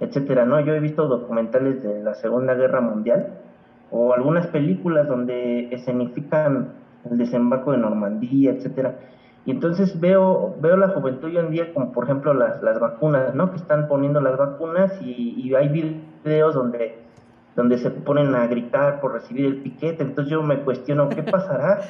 [0.01, 0.59] etcétera, ¿no?
[0.61, 3.29] Yo he visto documentales de la Segunda Guerra Mundial
[3.93, 6.71] o algunas películas donde escenifican
[7.09, 8.97] el desembarco de Normandía, etcétera
[9.47, 13.33] y entonces veo, veo la juventud hoy en día como por ejemplo las, las vacunas,
[13.33, 13.53] ¿no?
[13.53, 16.99] Que están poniendo las vacunas y, y hay videos donde,
[17.55, 20.03] donde se ponen a gritar por recibir el piquete.
[20.03, 21.81] Entonces yo me cuestiono, ¿qué pasará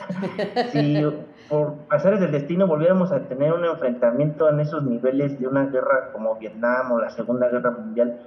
[0.71, 1.03] si
[1.49, 6.13] por pasares del destino volviéramos a tener un enfrentamiento en esos niveles de una guerra
[6.13, 8.19] como Vietnam o la Segunda Guerra Mundial?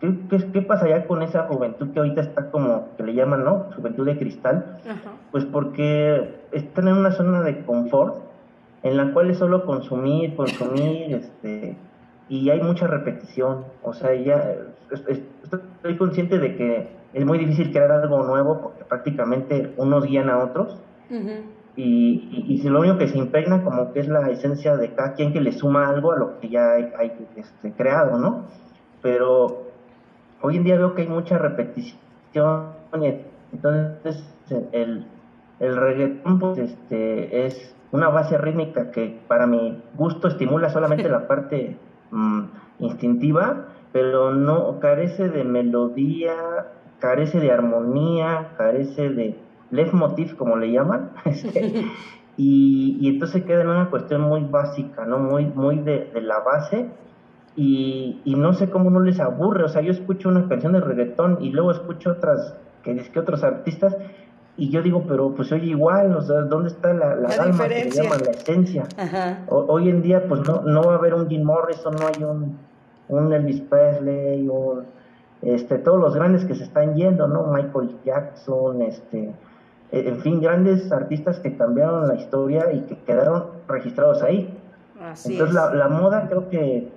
[0.00, 3.66] ¿Qué, qué, qué pasaría con esa juventud que ahorita está como, que le llaman, ¿no?
[3.74, 4.78] Juventud de cristal.
[5.32, 8.27] Pues porque están en una zona de confort
[8.82, 11.76] en la cual es solo consumir, consumir, este,
[12.28, 13.64] y hay mucha repetición.
[13.82, 14.56] O sea, ya
[14.90, 20.38] estoy consciente de que es muy difícil crear algo nuevo porque prácticamente unos guían a
[20.38, 20.78] otros.
[21.76, 25.14] y, y, si lo único que se impregna como que es la esencia de cada
[25.14, 28.46] quien que le suma algo a lo que ya hay, hay este, creado, ¿no?
[29.00, 29.62] Pero
[30.42, 32.00] hoy en día veo que hay mucha repetición.
[33.52, 34.24] Entonces,
[34.72, 35.06] el,
[35.60, 41.26] el reggaetón pues, este, es una base rítmica que para mi gusto estimula solamente la
[41.26, 41.76] parte
[42.10, 42.42] mm,
[42.80, 46.34] instintiva, pero no carece de melodía,
[46.98, 49.36] carece de armonía, carece de
[49.70, 51.86] leitmotiv, como le llaman, este,
[52.36, 55.18] y, y, entonces queda en una cuestión muy básica, ¿no?
[55.18, 56.88] Muy, muy de, la base,
[57.56, 60.80] y, y, no sé cómo no les aburre, o sea, yo escucho una canción de
[60.80, 63.96] reggaetón y luego escucho otras, que es que otros artistas,
[64.58, 67.92] y yo digo, pero pues oye igual, o sea, ¿dónde está la, la, alma que
[67.92, 68.88] se llama la esencia?
[69.46, 72.58] hoy en día pues no, no va a haber un Jim Morrison, no hay un,
[73.08, 74.82] un Elvis Presley, o
[75.42, 77.46] este, todos los grandes que se están yendo, ¿no?
[77.46, 79.32] Michael Jackson, este,
[79.92, 84.52] e, en fin, grandes artistas que cambiaron la historia y que quedaron registrados ahí.
[84.98, 86.90] Entonces la, la, moda creo que,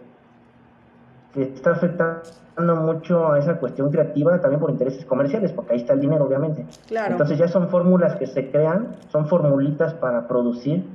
[1.35, 2.21] que está afectando
[2.57, 6.65] mucho a esa cuestión creativa también por intereses comerciales, porque ahí está el dinero, obviamente.
[6.89, 10.85] Entonces ya son fórmulas que se crean, son formulitas para producir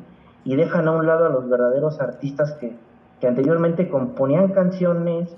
[0.45, 2.77] y dejan a un lado a los verdaderos artistas que,
[3.21, 5.35] que anteriormente componían canciones,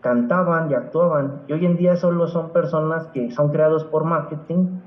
[0.00, 1.42] cantaban y actuaban.
[1.46, 4.80] Y hoy en día solo son personas que son creados por marketing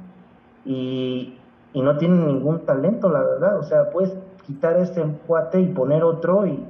[0.65, 1.37] y,
[1.73, 3.57] y no tienen ningún talento, la verdad.
[3.57, 4.15] O sea, puedes
[4.45, 6.63] quitar este cuate y poner otro y,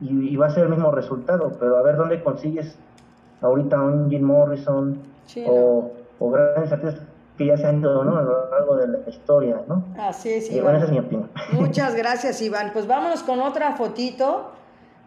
[0.00, 1.52] y, va a ser el mismo resultado.
[1.60, 2.78] Pero a ver dónde consigues
[3.40, 4.98] ahorita un Jim Morrison
[5.46, 7.02] o, o, grandes artistas
[7.36, 8.16] que ya se han ido ¿no?
[8.16, 9.84] a lo largo de la historia, ¿no?
[9.98, 10.62] Así es, Iván.
[10.64, 11.30] bueno, esa es mi opinión.
[11.52, 12.70] Muchas gracias, Iván.
[12.72, 14.50] Pues vámonos con otra fotito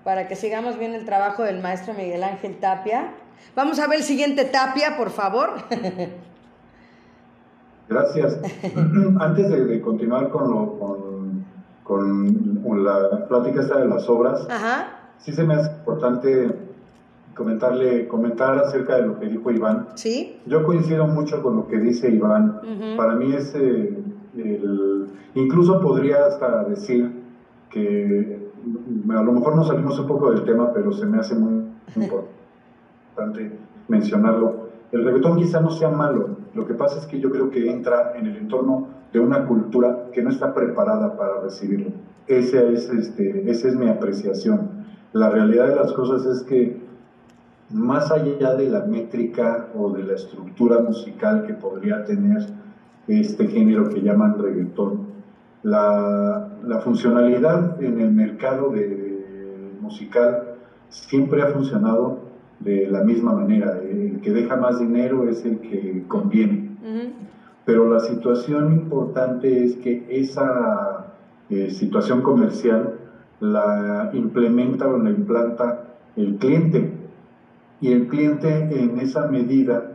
[0.04, 3.14] para que sigamos viendo el trabajo del maestro Miguel Ángel Tapia.
[3.56, 5.50] Vamos a ver el siguiente Tapia, por favor.
[7.90, 8.40] Gracias.
[9.20, 11.46] Antes de, continuar con, lo, con,
[11.84, 14.48] con, la plática esta de las obras,
[15.18, 16.69] sí se me hace importante
[17.40, 19.88] comentarle, comentar acerca de lo que dijo Iván.
[19.96, 20.38] Sí.
[20.46, 22.60] Yo coincido mucho con lo que dice Iván.
[22.98, 23.98] Para mí es eh,
[24.38, 27.12] el, incluso podría hasta decir
[27.70, 28.52] que
[29.10, 31.64] a lo mejor nos salimos un poco del tema, pero se me hace muy
[31.96, 34.70] importante mencionarlo.
[34.92, 38.14] El reggaetón quizá no sea malo, lo que pasa es que yo creo que entra
[38.18, 41.92] en el entorno de una cultura que no está preparada para recibirlo.
[42.28, 44.80] Esa es, este, esa es mi apreciación.
[45.14, 46.89] La realidad de las cosas es que
[47.72, 52.42] más allá de la métrica o de la estructura musical que podría tener
[53.08, 55.10] este género que llaman reggaetón,
[55.64, 59.10] la, la funcionalidad en el mercado de,
[59.82, 60.56] musical
[60.90, 62.20] siempre ha funcionado
[62.60, 63.80] de la misma manera.
[63.80, 66.70] El que deja más dinero es el que conviene.
[67.66, 71.14] Pero la situación importante es que esa
[71.50, 72.96] eh, situación comercial
[73.40, 76.99] la implementa o la implanta el cliente.
[77.82, 79.92] Y el cliente en esa medida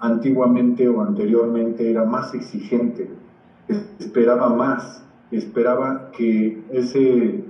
[0.00, 3.08] antiguamente o anteriormente era más exigente,
[3.98, 7.44] esperaba más, esperaba que ese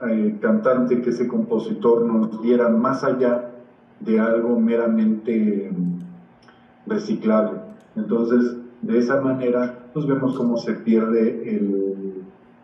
[0.00, 3.50] eh, cantante, que ese compositor nos diera más allá
[4.00, 7.58] de algo meramente mm, reciclable.
[7.96, 11.60] Entonces, de esa manera, pues vemos cómo se pierde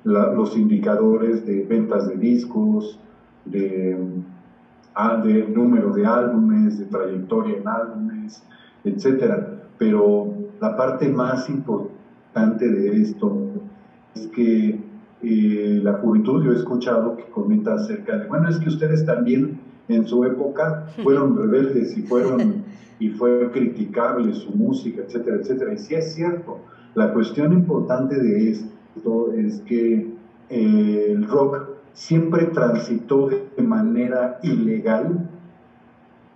[0.04, 2.98] los indicadores de ventas de discos,
[3.44, 3.98] de,
[5.22, 8.42] de número de álbumes, de trayectoria en álbumes,
[8.84, 9.34] etc.
[9.78, 13.50] Pero la parte más importante de esto
[14.14, 14.80] es que
[15.22, 19.58] eh, la juventud, yo he escuchado que comenta acerca de, bueno, es que ustedes también
[19.88, 22.64] en su época fueron rebeldes y fueron
[22.98, 25.74] y fue criticable su música, etcétera, etcétera.
[25.74, 26.58] Y sí es cierto.
[26.94, 30.10] La cuestión importante de esto es que
[30.48, 35.30] eh, el rock siempre transitó de manera ilegal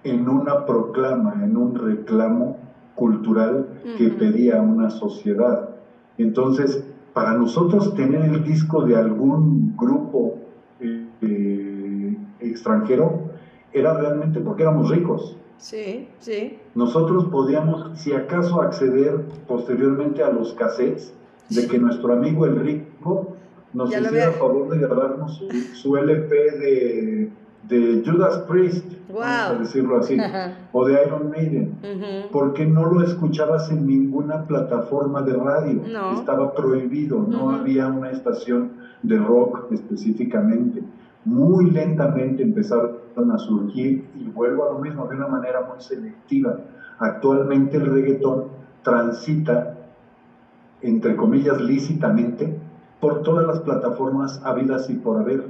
[0.03, 2.57] en una proclama, en un reclamo
[2.95, 5.69] cultural que pedía una sociedad.
[6.17, 10.39] Entonces, para nosotros tener el disco de algún grupo
[10.81, 13.31] eh, extranjero
[13.71, 15.37] era realmente porque éramos ricos.
[15.59, 16.59] Sí, sí.
[16.75, 21.13] Nosotros podíamos, si acaso, acceder posteriormente a los cassettes
[21.51, 23.37] de que nuestro amigo el rico
[23.73, 25.43] nos hiciera el favor de grabarnos
[25.75, 27.31] su LP de
[27.71, 30.17] de Judas Priest, vamos a decirlo así,
[30.73, 35.83] o de Iron Maiden, porque no lo escuchabas en ninguna plataforma de radio,
[36.15, 40.83] estaba prohibido, no había una estación de rock específicamente.
[41.25, 46.59] Muy lentamente empezaron a surgir, y vuelvo a lo mismo, de una manera muy selectiva.
[46.99, 48.45] Actualmente el reggaetón
[48.83, 49.77] transita,
[50.81, 52.57] entre comillas, lícitamente,
[53.01, 55.45] por todas las plataformas habidas y por haber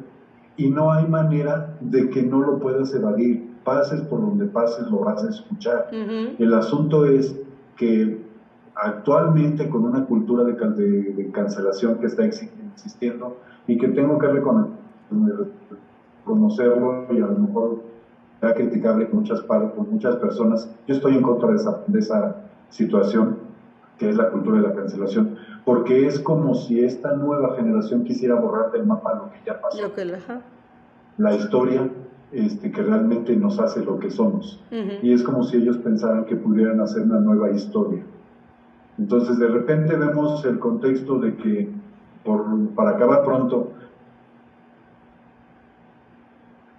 [0.56, 3.48] y no hay manera de que no lo puedas evadir.
[3.64, 5.88] Pases por donde pases, lo vas a escuchar.
[5.90, 7.34] El asunto es
[7.76, 8.20] que
[8.74, 13.36] actualmente con una cultura de, de, cancelación que está existiendo
[13.66, 15.46] y que tengo que reconocerlo
[17.10, 17.82] y a lo mejor
[18.40, 22.36] sea criticable con muchas, con muchas personas, yo estoy en contra de esa, de esa
[22.68, 23.36] situación
[23.98, 28.34] que es la cultura de la cancelación porque es como si esta nueva generación quisiera
[28.36, 29.76] borrar del mapa lo que ya pasó.
[31.18, 31.90] La historia
[32.32, 34.62] este, que realmente nos hace lo que somos.
[35.02, 38.02] Y es como si ellos pensaran que pudieran hacer una nueva historia.
[38.98, 41.68] Entonces de repente vemos el contexto de que,
[42.24, 43.72] por, para acabar pronto,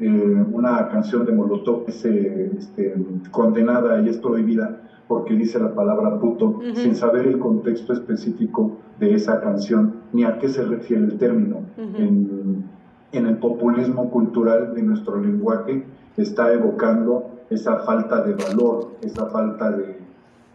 [0.01, 2.95] eh, una canción de Molotov es este,
[3.29, 9.13] condenada y es prohibida porque dice la palabra puto sin saber el contexto específico de
[9.13, 11.57] esa canción ni a qué se refiere el término.
[11.77, 12.63] en,
[13.11, 15.83] en, el populismo cultural de nuestro lenguaje
[16.17, 19.97] está evocando esa falta de valor, esa falta de,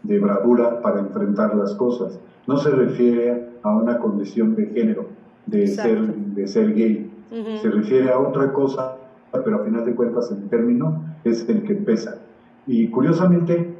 [0.02, 2.18] de bravura para enfrentar las cosas.
[2.48, 5.06] No se refiere a una condición de género,
[5.46, 7.12] de, ser, de ser gay.
[7.60, 8.95] Se refiere a otra cosa
[9.32, 12.18] pero a final de cuentas el término es el que pesa.
[12.66, 13.74] Y curiosamente,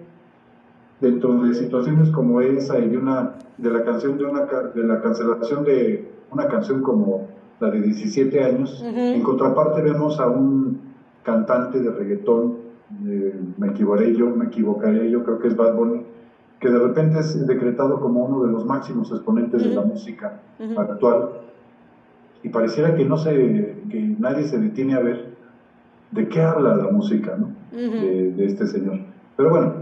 [1.01, 5.01] dentro de situaciones como esa y de una de la canción de una de la
[5.01, 7.29] cancelación de una canción como
[7.61, 10.79] la de 17 años, en contraparte vemos a un
[11.23, 12.57] cantante de reggaetón,
[13.57, 16.03] me equivocaré yo, me equivocaré yo, creo que es Bad Bunny,
[16.61, 20.41] que de repente es decretado como uno de los máximos exponentes de la música
[20.77, 21.31] actual.
[22.43, 25.36] Y pareciera que no se que nadie se detiene a ver
[26.11, 27.37] de qué habla la música
[27.73, 28.99] de, este señor.
[29.37, 29.73] Pero bueno,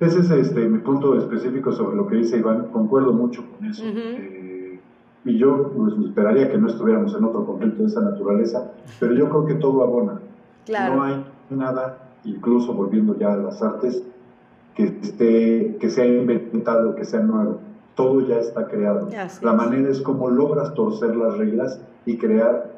[0.00, 3.84] ese es este, mi punto específico sobre lo que dice Iván, concuerdo mucho con eso.
[3.86, 4.80] Eh,
[5.24, 9.28] y yo pues, esperaría que no estuviéramos en otro conflicto de esa naturaleza, pero yo
[9.28, 10.20] creo que todo abona.
[10.68, 14.04] No hay nada, incluso volviendo ya a las artes,
[14.74, 17.58] que, esté, que sea inventado, que sea nuevo.
[17.94, 19.08] Todo ya está creado.
[19.42, 22.77] la manera es como logras torcer las reglas y crear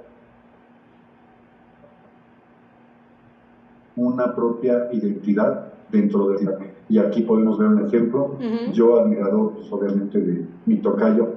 [4.01, 6.53] una propia identidad dentro de la
[6.89, 8.37] Y aquí podemos ver un ejemplo.
[8.73, 11.29] Yo, admirador, pues, obviamente, de mi tocayo,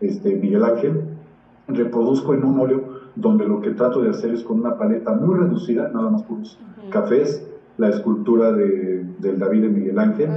[0.00, 1.02] este, Miguel Ángel,
[1.68, 5.38] reproduzco en un óleo donde lo que trato de hacer es con una paleta muy
[5.38, 6.58] reducida, nada más puros
[6.90, 7.46] cafés,
[7.78, 10.30] la escultura de, del David de Miguel Ángel,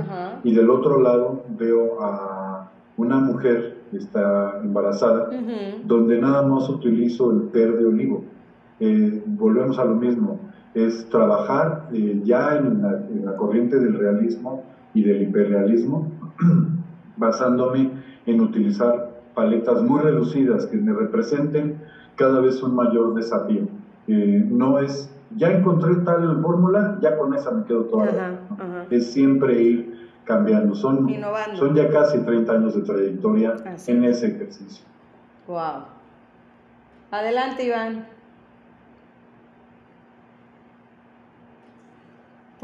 [0.43, 5.29] y del otro lado veo a una mujer que está embarazada,
[5.85, 8.23] donde nada más utilizo el verde olivo.
[8.79, 10.39] Eh, volvemos a lo mismo,
[10.75, 12.81] es trabajar eh, ya en
[13.23, 14.63] la, corriente del realismo
[14.93, 16.11] y del hiperrealismo,
[17.17, 17.91] basándome
[18.25, 21.77] en utilizar paletas muy reducidas que me representen
[22.15, 23.67] cada vez un mayor desafío.
[24.07, 28.37] Eh, no es, ya encontré tal fórmula, ya con esa me quedo toda.
[28.89, 30.75] Es siempre ir cambiando.
[30.75, 31.09] Son,
[31.55, 33.55] son ya casi 30 años de trayectoria
[33.87, 34.85] en ese ejercicio.
[35.47, 35.83] Wow.
[37.11, 38.05] Adelante, Iván.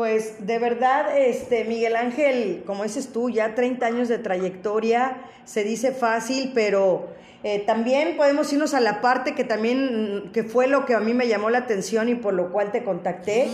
[0.01, 5.63] Pues de verdad, este Miguel Ángel, como dices tú, ya 30 años de trayectoria, se
[5.63, 7.09] dice fácil, pero
[7.43, 11.13] eh, también podemos irnos a la parte que también, que fue lo que a mí
[11.13, 13.47] me llamó la atención y por lo cual te contacté,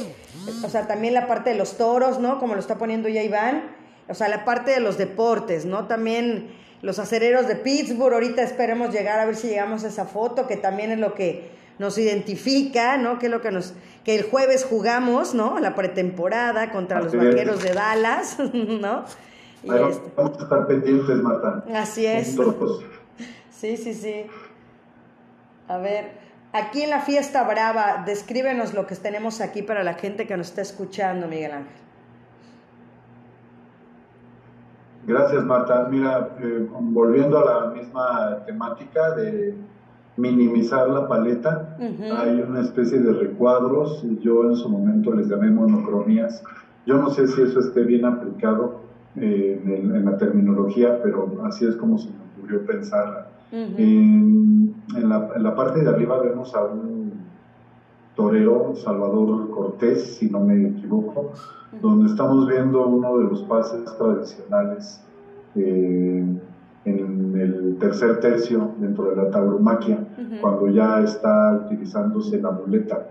[0.64, 2.40] o sea, también la parte de los toros, ¿no?
[2.40, 3.76] Como lo está poniendo ya Iván,
[4.08, 5.88] o sea, la parte de los deportes, ¿no?
[5.88, 10.48] También los acereros de Pittsburgh, ahorita esperemos llegar a ver si llegamos a esa foto,
[10.48, 13.20] que también es lo que nos identifica, ¿no?
[13.20, 13.74] Que es lo que nos
[14.04, 15.60] que el jueves jugamos, ¿no?
[15.60, 19.04] La pretemporada contra los vaqueros de Dallas, ¿no?
[19.64, 21.66] Y este Vamos a estar pendientes, Marta.
[21.76, 22.38] Así es.
[23.50, 24.26] Sí, sí, sí.
[25.68, 26.12] A ver,
[26.54, 30.48] aquí en la fiesta brava, descríbenos lo que tenemos aquí para la gente que nos
[30.48, 31.88] está escuchando, Miguel Ángel.
[35.06, 35.88] Gracias, Marta.
[35.90, 39.54] Mira, eh, volviendo a la misma temática de
[40.18, 41.78] minimizar la paleta.
[41.80, 46.44] Hay una especie de recuadros, y yo en su momento les llamé monocromías.
[46.86, 48.82] Yo no sé si eso esté bien aplicado
[49.16, 53.30] eh, en, la terminología, pero así es como se me ocurrió pensar.
[53.52, 57.14] en, la, parte de arriba vemos a un
[58.16, 61.32] torero, Salvador Cortés, si no me equivoco,
[61.82, 65.04] donde estamos viendo uno de los pases tradicionales.
[65.56, 66.26] Eh,
[66.88, 70.00] en el tercer tercio dentro de la tauromaquia,
[70.42, 73.08] cuando ya está utilizándose la muleta.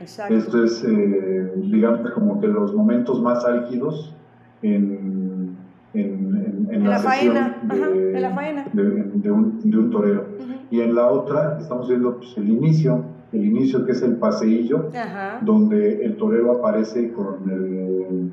[0.00, 4.14] Esto es, eh, digamos, como que los momentos más álgidos
[4.62, 5.56] en,
[5.92, 8.64] en, en, la, faena, de, la faena.
[8.72, 8.82] De,
[9.30, 10.24] un, de, un, torero.
[10.70, 14.90] Y en la otra estamos viendo pues, el inicio, el inicio que es el paseillo,
[15.42, 18.32] donde el torero aparece con el,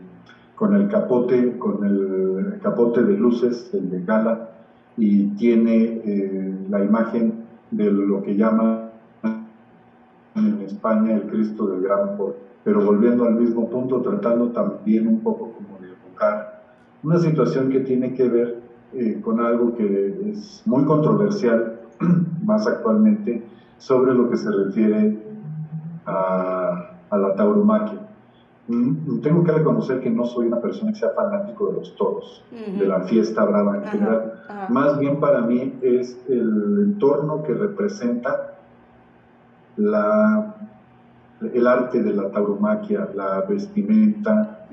[0.56, 4.52] con el capote, con el capote de luces, el de gala,
[4.98, 8.90] y tiene eh, la imagen de lo que llaman
[10.36, 12.36] en España el Cristo del Gran Poder.
[12.64, 16.64] Pero volviendo al mismo punto, tratando también un poco como de evocar
[17.04, 18.62] una situación que tiene que ver
[18.94, 21.80] eh, con algo que es muy controversial,
[22.44, 23.44] más actualmente,
[23.78, 25.18] sobre lo que se refiere
[26.06, 28.07] a, a la tauromaquia.
[28.68, 32.44] Mm, tengo que reconocer que no soy una persona que sea fanático de los toros,
[32.52, 34.34] de la fiesta brava en general.
[34.70, 38.58] Más bien para mí es el entorno que representa
[39.78, 40.56] la,
[41.54, 44.68] el arte de la tauromaquia, la vestimenta,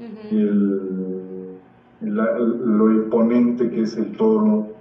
[2.00, 4.74] lo imponente que es el toro,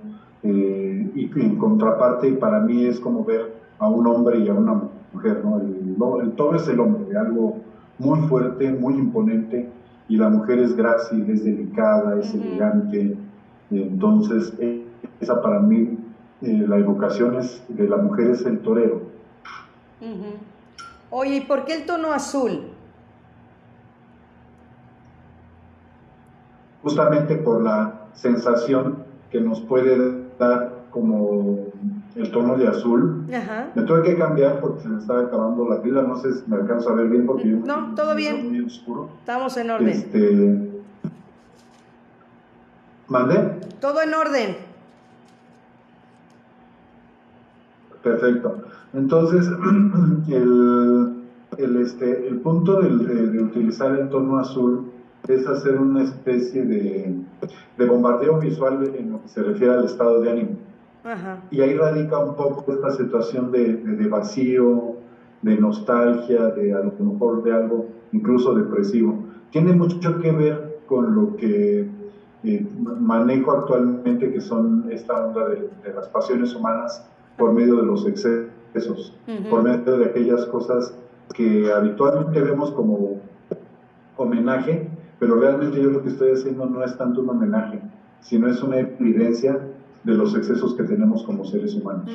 [0.43, 4.89] eh, y en contraparte para mí es como ver a un hombre y a una
[5.13, 6.19] mujer, ¿no?
[6.19, 7.55] El, toro es el hombre, algo
[8.03, 9.69] muy fuerte, muy imponente,
[10.09, 13.17] y la mujer es grácil, es delicada, es elegante,
[13.71, 14.53] entonces
[15.19, 15.97] esa para mí,
[16.41, 19.01] eh, la evocación es, de la mujer es el torero.
[21.09, 22.63] Oye, ¿y por qué el tono azul?
[26.81, 28.97] Justamente por la sensación
[29.31, 31.67] que nos puede dar como
[32.15, 33.25] el tono de azul.
[33.75, 36.57] Me tuve que cambiar porque se me estaba acabando la pila, no sé si me
[36.57, 38.49] alcanzo a ver bien porque no, todo bien.
[38.49, 39.09] muy oscuro.
[39.19, 39.89] Estamos en orden.
[39.89, 40.69] Este...
[43.07, 43.59] ¿Mandé?
[43.79, 44.57] Todo en orden.
[48.01, 48.63] Perfecto.
[48.93, 49.47] Entonces,
[50.27, 51.23] el,
[51.57, 54.91] el, este, el punto de, de, utilizar el tono azul
[55.27, 57.15] es hacer una especie de,
[57.77, 60.57] de, bombardeo visual en lo que se refiere al estado de ánimo.
[61.51, 64.95] Y ahí radica un poco esta situación de, de, vacío,
[65.41, 69.17] de nostalgia, de a lo mejor de algo incluso depresivo.
[69.51, 71.89] Tiene mucho que ver con lo que
[72.43, 72.67] eh,
[72.99, 77.05] manejo actualmente, que son esta onda de, las pasiones humanas
[77.37, 79.17] por medio de los excesos,
[79.49, 80.95] por medio de aquellas cosas
[81.33, 83.21] que habitualmente vemos como
[84.17, 84.89] homenaje,
[85.19, 87.81] pero realmente yo lo que estoy haciendo no es tanto un homenaje,
[88.21, 89.59] sino es una evidencia
[90.03, 92.09] de los excesos que tenemos como seres humanos.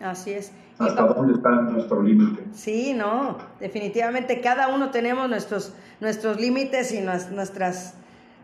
[0.00, 0.52] Así es.
[0.78, 2.42] ¿Hasta dónde está nuestro límite?
[2.52, 7.94] Sí, no, definitivamente cada uno tenemos nuestros, nuestros límites y nuestras...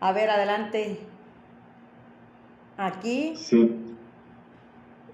[0.01, 1.01] A ver, adelante.
[2.77, 3.35] Aquí.
[3.37, 3.95] Sí.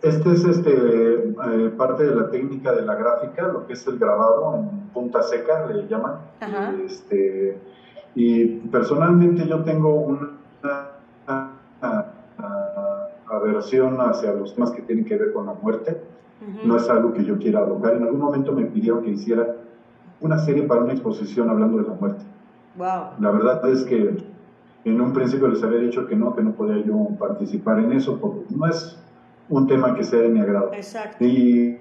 [0.02, 4.00] Este es este, eh, parte de la técnica de la gráfica, lo que es el
[4.00, 6.16] grabado en punta seca, le llaman.
[6.84, 7.56] Este,
[8.16, 10.30] y personalmente yo tengo una,
[13.50, 16.00] aversión hacia los temas que tienen que ver con la muerte.
[16.64, 17.94] No es algo que yo quiera abordar.
[17.94, 19.56] En algún momento me pidieron que hiciera
[20.20, 22.24] una serie para una exposición hablando de la muerte.
[22.76, 23.20] Wow.
[23.20, 24.16] La verdad es que
[24.84, 28.18] en un principio les había dicho que no, que no podía yo participar en eso,
[28.18, 28.98] porque no es
[29.48, 30.70] un tema que sea de mi agrado.
[30.72, 31.24] Exacto.
[31.24, 31.78] Y,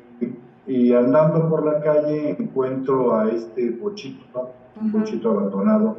[0.67, 5.97] y andando por la calle encuentro a este bochito, un bochito abandonado,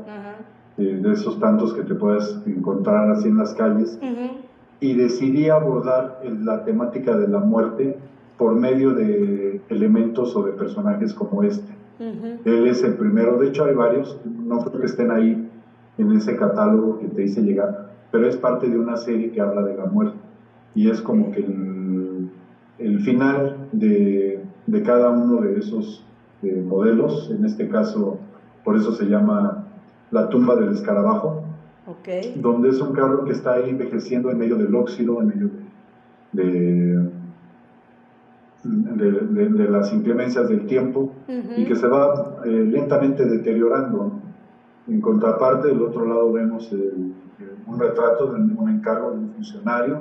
[0.79, 3.99] eh, de esos tantos que te puedes encontrar así en las calles,
[4.83, 7.97] y decidí abordar la temática de la muerte
[8.37, 11.73] por medio de elementos o de personajes como este.
[12.45, 15.49] Él es el primero, de hecho hay varios, no creo que estén ahí
[15.99, 19.63] en ese catálogo que te hice llegar, pero es parte de una serie que habla
[19.63, 20.17] de la muerte.
[20.75, 21.47] Y es como que
[22.79, 26.05] el, final de, de, cada uno de esos
[26.43, 28.19] eh, modelos, en este caso,
[28.65, 29.65] por eso se llama
[30.11, 31.42] La tumba del escarabajo,
[32.37, 35.51] donde es un carro que está ahí envejeciendo en medio del óxido, en medio
[36.33, 37.09] de,
[38.65, 41.13] de, de, las inclemencias del tiempo
[41.57, 44.21] y que se va eh, lentamente deteriorando.
[44.89, 50.01] En contraparte, del otro lado vemos un retrato de un encargo de un funcionario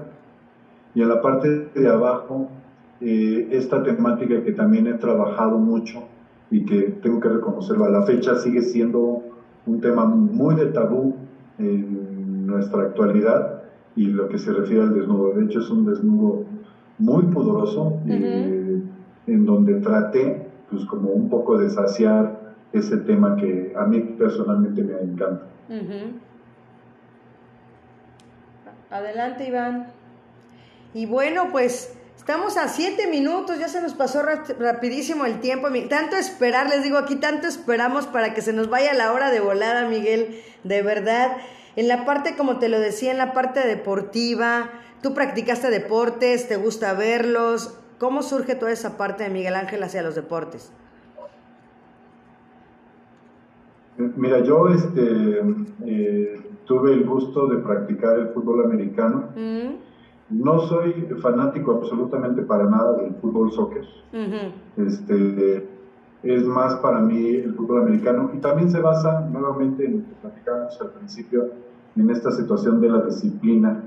[0.93, 2.49] y en la parte de abajo,
[2.99, 6.03] eh, esta temática que también he trabajado mucho
[6.49, 9.23] y que tengo que reconocerlo, a la fecha sigue siendo
[9.65, 11.15] un tema muy de tabú
[11.61, 13.63] en nuestra actualidad
[13.95, 15.33] y lo que se refiere al desnudo.
[15.33, 16.45] De hecho, es un desnudo
[16.97, 18.81] muy pudoroso eh,
[19.27, 24.83] en donde traté, pues, como un poco de saciar ese tema que a mí personalmente
[24.83, 25.47] me encanta.
[28.89, 29.87] Adelante, Iván.
[30.93, 34.21] Y bueno, pues estamos a siete minutos, ya se nos pasó
[34.59, 35.69] rapidísimo el tiempo.
[35.89, 39.39] Tanto esperar, les digo aquí, tanto esperamos para que se nos vaya la hora de
[39.39, 41.31] volada, Miguel, de verdad.
[41.75, 44.69] En la parte, como te lo decía, en la parte deportiva,
[45.01, 47.75] tú practicaste deportes, te gusta verlos.
[47.97, 50.71] ¿Cómo surge toda esa parte de Miguel Ángel hacia los deportes?
[53.97, 55.41] Mira, yo este,
[55.87, 59.29] eh, tuve el gusto de practicar el fútbol americano.
[59.35, 59.90] Mm.
[60.31, 63.85] No soy fanático absolutamente para nada del fútbol soccer.
[64.77, 65.67] este,
[66.23, 70.15] es más para mí el fútbol americano y también se basa nuevamente en lo que
[70.21, 71.49] platicamos al principio,
[71.95, 73.83] en esta situación de la disciplina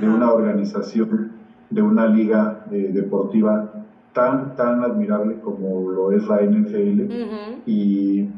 [0.00, 1.32] de una organización,
[1.70, 3.72] de una liga eh, deportiva
[4.12, 7.08] tan, tan admirable como lo es la NFL.
[7.66, 8.28] y,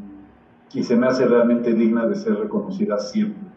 [0.74, 3.48] y se me hace realmente digna de ser reconocida siempre.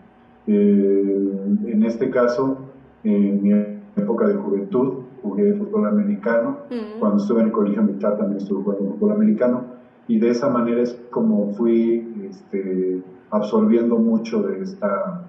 [0.47, 2.64] Eh, en este caso,
[3.05, 3.51] en mi
[3.95, 6.57] época de juventud, jugué fútbol americano.
[6.99, 9.65] Cuando estuve en el colegio militar también estuve jugando fútbol americano.
[10.07, 12.99] Y de esa manera es como fui este,
[13.29, 15.21] absorbiendo mucho de esta,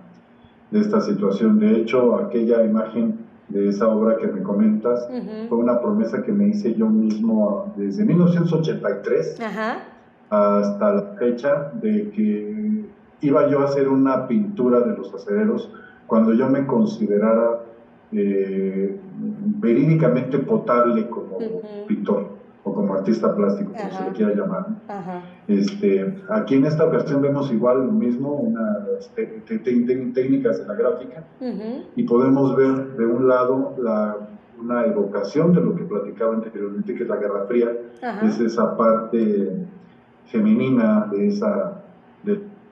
[0.70, 1.58] de esta situación.
[1.58, 3.14] De hecho, aquella imagen
[3.48, 5.08] de esa obra que me comentas
[5.48, 9.38] fue una promesa que me hice yo mismo desde 1983
[10.30, 12.84] hasta la fecha de que
[13.20, 15.70] iba yo a hacer una pintura de los acereros
[16.06, 17.65] cuando yo me considerara
[18.12, 18.96] eh,
[19.60, 21.38] verídicamente potable como
[21.86, 24.66] pintor o como artista plástico, como se le quiera llamar.
[25.46, 31.24] Este, aquí en esta ocasión vemos igual lo mismo, unas técnicas de la gráfica,
[31.94, 34.16] y podemos ver de un lado la,
[34.60, 37.70] una evocación de lo que platicaba anteriormente, que es la Guerra Fría,
[38.22, 39.52] es esa parte
[40.26, 41.82] femenina de esa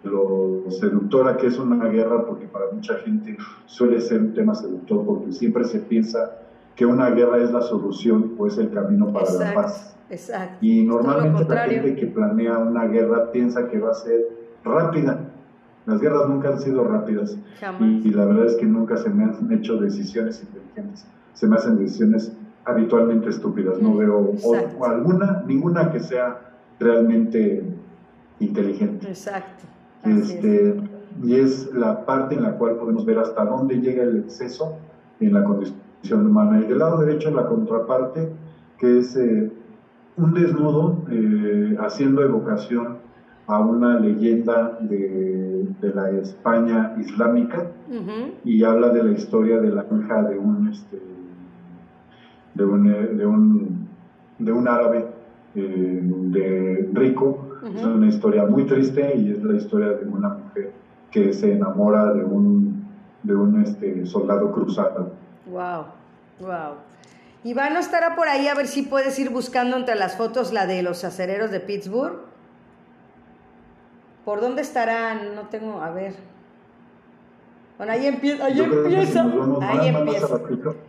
[0.05, 3.37] lo seductora que es una guerra, porque para mucha gente
[3.67, 6.39] suele ser un tema seductor, porque siempre se piensa
[6.77, 9.97] que una guerra es la solución o es el camino para la paz.
[10.11, 10.59] Exacto.
[10.61, 14.29] Y normalmente la gente que planea una guerra piensa que va a ser
[14.65, 15.21] rápida.
[15.87, 17.37] Las guerras nunca han sido rápidas.
[17.81, 21.07] Y, la verdad es que nunca se me han hecho decisiones inteligentes.
[21.35, 23.81] Se me hacen decisiones habitualmente estúpidas.
[23.81, 24.33] No veo
[24.83, 26.41] alguna, ninguna que sea
[26.79, 27.65] realmente
[28.41, 29.09] inteligente.
[29.09, 29.65] Exacto.
[30.05, 30.77] Este,
[31.23, 34.77] y es la parte en la cual podemos ver hasta dónde llega el exceso
[35.21, 36.61] en la condición humana.
[36.61, 38.29] Y del lado derecho la contraparte,
[38.79, 39.51] que es eh,
[40.17, 42.99] un desnudo eh, haciendo evocación
[43.47, 47.67] a una leyenda de, de la España islámica
[48.45, 50.99] y habla de la historia de la hija de un, este,
[52.55, 53.89] de un, de un,
[54.39, 55.07] de un árabe
[55.55, 57.49] eh, de rico.
[57.65, 60.73] Es una historia muy triste y es la historia de una mujer
[61.11, 62.85] que se enamora de un,
[63.23, 65.13] de un este, soldado cruzado.
[65.47, 65.87] Wow,
[66.41, 66.75] wow.
[67.45, 70.83] Iván estará por ahí a ver si puedes ir buscando entre las fotos la de
[70.83, 72.17] los acereros de Pittsburgh.
[74.25, 75.35] ¿Por dónde estarán?
[75.35, 76.15] No tengo, a ver.
[77.77, 78.45] Bueno, ahí, empieza.
[78.47, 79.23] Ahí empieza.
[79.61, 80.41] Ahí empieza.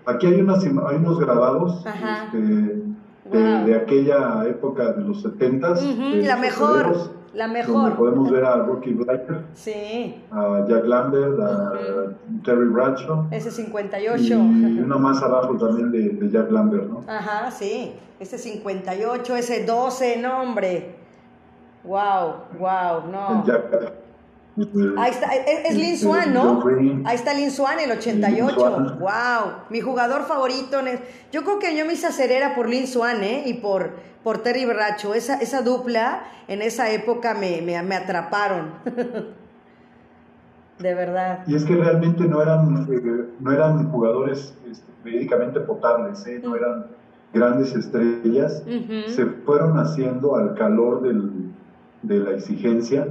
[0.06, 2.84] Aquí hay, unas, hay unos grabados este,
[3.32, 5.76] de, aquella época de los 70
[6.24, 7.16] la mejor.
[7.34, 7.76] La mejor.
[7.76, 10.24] Donde podemos ver a Rocky Blacker, sí.
[10.32, 11.74] a Jack Lambert, a
[12.46, 13.28] Terry Bradshaw.
[13.30, 14.24] Ese 58.
[14.24, 17.04] Y uno más abajo también de, Jack Lambert, ¿no?
[17.08, 17.94] Ajá, sí.
[18.22, 20.96] Ese 58, ese 12, no, hombre.
[21.84, 23.44] Wow, wow, no.
[24.98, 26.64] Ahí está, es, Lin Swan, ¿no?
[27.04, 28.98] Ahí está Lin Swan, el 88.
[29.00, 29.10] Wow,
[29.70, 30.78] mi jugador favorito.
[31.32, 33.44] Yo creo que yo me hice acerera por Lin Swan, ¿eh?
[33.46, 33.92] Y por,
[34.24, 35.14] por Terry Bracho.
[35.14, 38.76] Esa, esa dupla en esa época me, me, atraparon.
[40.80, 41.44] de verdad.
[41.48, 46.40] Y es que realmente no eran, eh, no eran jugadores este, médicamente potables, ¿eh?
[46.42, 46.86] no eran
[47.34, 48.64] grandes estrellas.
[49.08, 51.35] Se fueron haciendo al calor del
[52.08, 53.08] de la exigencia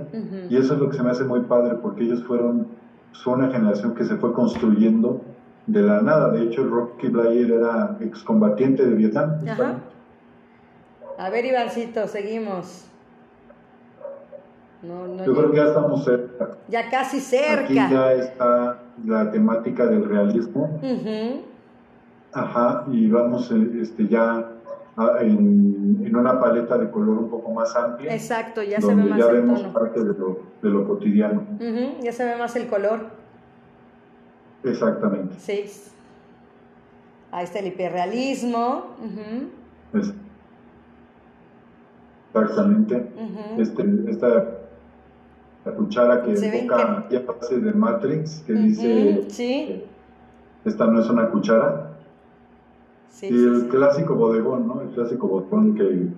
[0.49, 2.67] y eso es lo que se me hace muy padre porque ellos fueron
[3.13, 5.23] son una generación que se fue construyendo
[5.67, 6.31] de la nada.
[6.31, 9.39] De hecho, Rocky Blair era excombatiente de Vietnam.
[11.17, 12.87] A ver, Ivancito, seguimos.
[14.83, 16.59] Yo creo que ya estamos cerca.
[16.69, 17.65] Ya casi cerca.
[17.65, 20.79] Aquí ya está la temática del realismo.
[22.33, 24.54] Ajá, y vamos este, ya
[24.97, 28.15] Ah, en, una paleta de color un poco más amplia.
[28.15, 31.45] Exacto, ya se ve más ya vemos parte de lo, de lo cotidiano.
[32.01, 33.01] ya se ve más el color.
[34.63, 35.35] Exactamente.
[35.39, 35.65] Sí.
[37.33, 38.95] Ahí está el hiperrealismo.
[42.33, 43.11] Exactamente.
[43.59, 44.55] este, esta
[45.65, 47.21] la cuchara que evoca que...
[47.21, 49.83] fase de Matrix, que dice, ¿Sí?
[50.65, 51.84] esta no es una cuchara,
[53.23, 54.81] y el clásico bodegón, ¿no?
[54.83, 56.09] El clásico bodegón que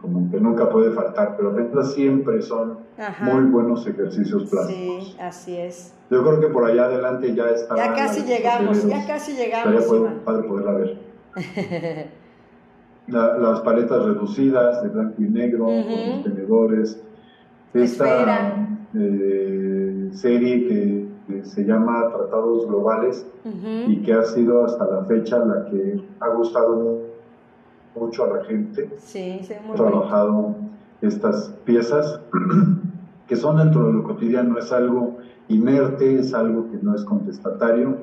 [0.00, 2.78] como que nunca puede faltar, pero mientras siempre son
[3.20, 5.04] muy buenos ejercicios plásticos.
[5.04, 5.94] Sí, así es.
[6.10, 7.76] Yo creo que por allá adelante ya está.
[7.76, 9.90] Ya casi llegamos, ya casi llegamos.
[9.90, 10.98] Ya padre poderla ver.
[13.06, 17.02] las paletas reducidas de blanco y negro, los tenedores.
[17.72, 21.01] Esta eh, serie que
[21.42, 23.26] se llama Tratados Globales
[23.86, 27.00] y que ha sido hasta la fecha la que ha gustado
[27.94, 28.90] mucho a la gente.
[28.98, 30.54] Sí, sí, muy trabajado
[31.00, 32.20] estas piezas
[33.26, 35.18] que son dentro de lo cotidiano, es algo
[35.48, 37.96] inerte, es algo que no es contestatario,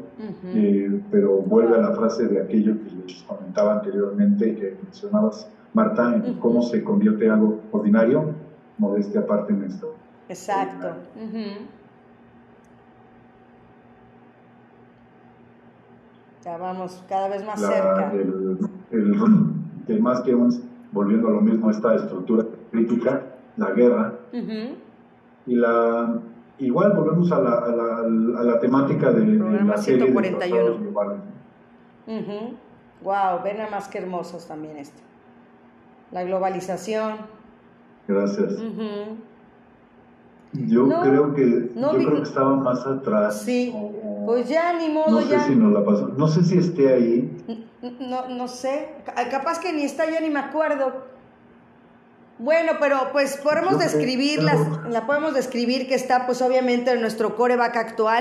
[0.44, 5.50] eh, pero vuelve a la frase de aquello que les comentaba anteriormente y que mencionabas,
[5.74, 8.34] Marta, en cómo se convierte algo ordinario,
[8.78, 9.94] modestia aparte en esto.
[10.28, 10.90] Exacto.
[16.44, 18.12] Ya vamos cada vez más cerca.
[18.14, 18.58] El,
[19.88, 20.36] el, más que
[20.92, 23.24] volviendo a lo mismo, esta estructura crítica,
[23.58, 24.14] la guerra,
[25.46, 26.22] y la
[26.60, 27.98] igual volvemos a la, a la,
[28.40, 30.94] a la temática de, la 141.
[33.02, 35.02] Wow, ven a más que hermosos también esto.
[36.12, 37.18] La globalización.
[38.08, 38.56] Gracias.
[40.52, 43.42] Yo creo que yo creo que estaba más atrás.
[43.42, 43.74] Sí.
[44.30, 46.10] Pues ya ni modo no sé si nos la pasó.
[46.16, 47.36] No sé si esté ahí.
[48.00, 48.90] No, no sé.
[49.32, 51.08] Capaz que ni está ya ni me acuerdo.
[52.38, 57.76] Bueno, pero pues podemos describirla, la podemos describir que está pues obviamente en nuestro coreback
[57.76, 58.18] actual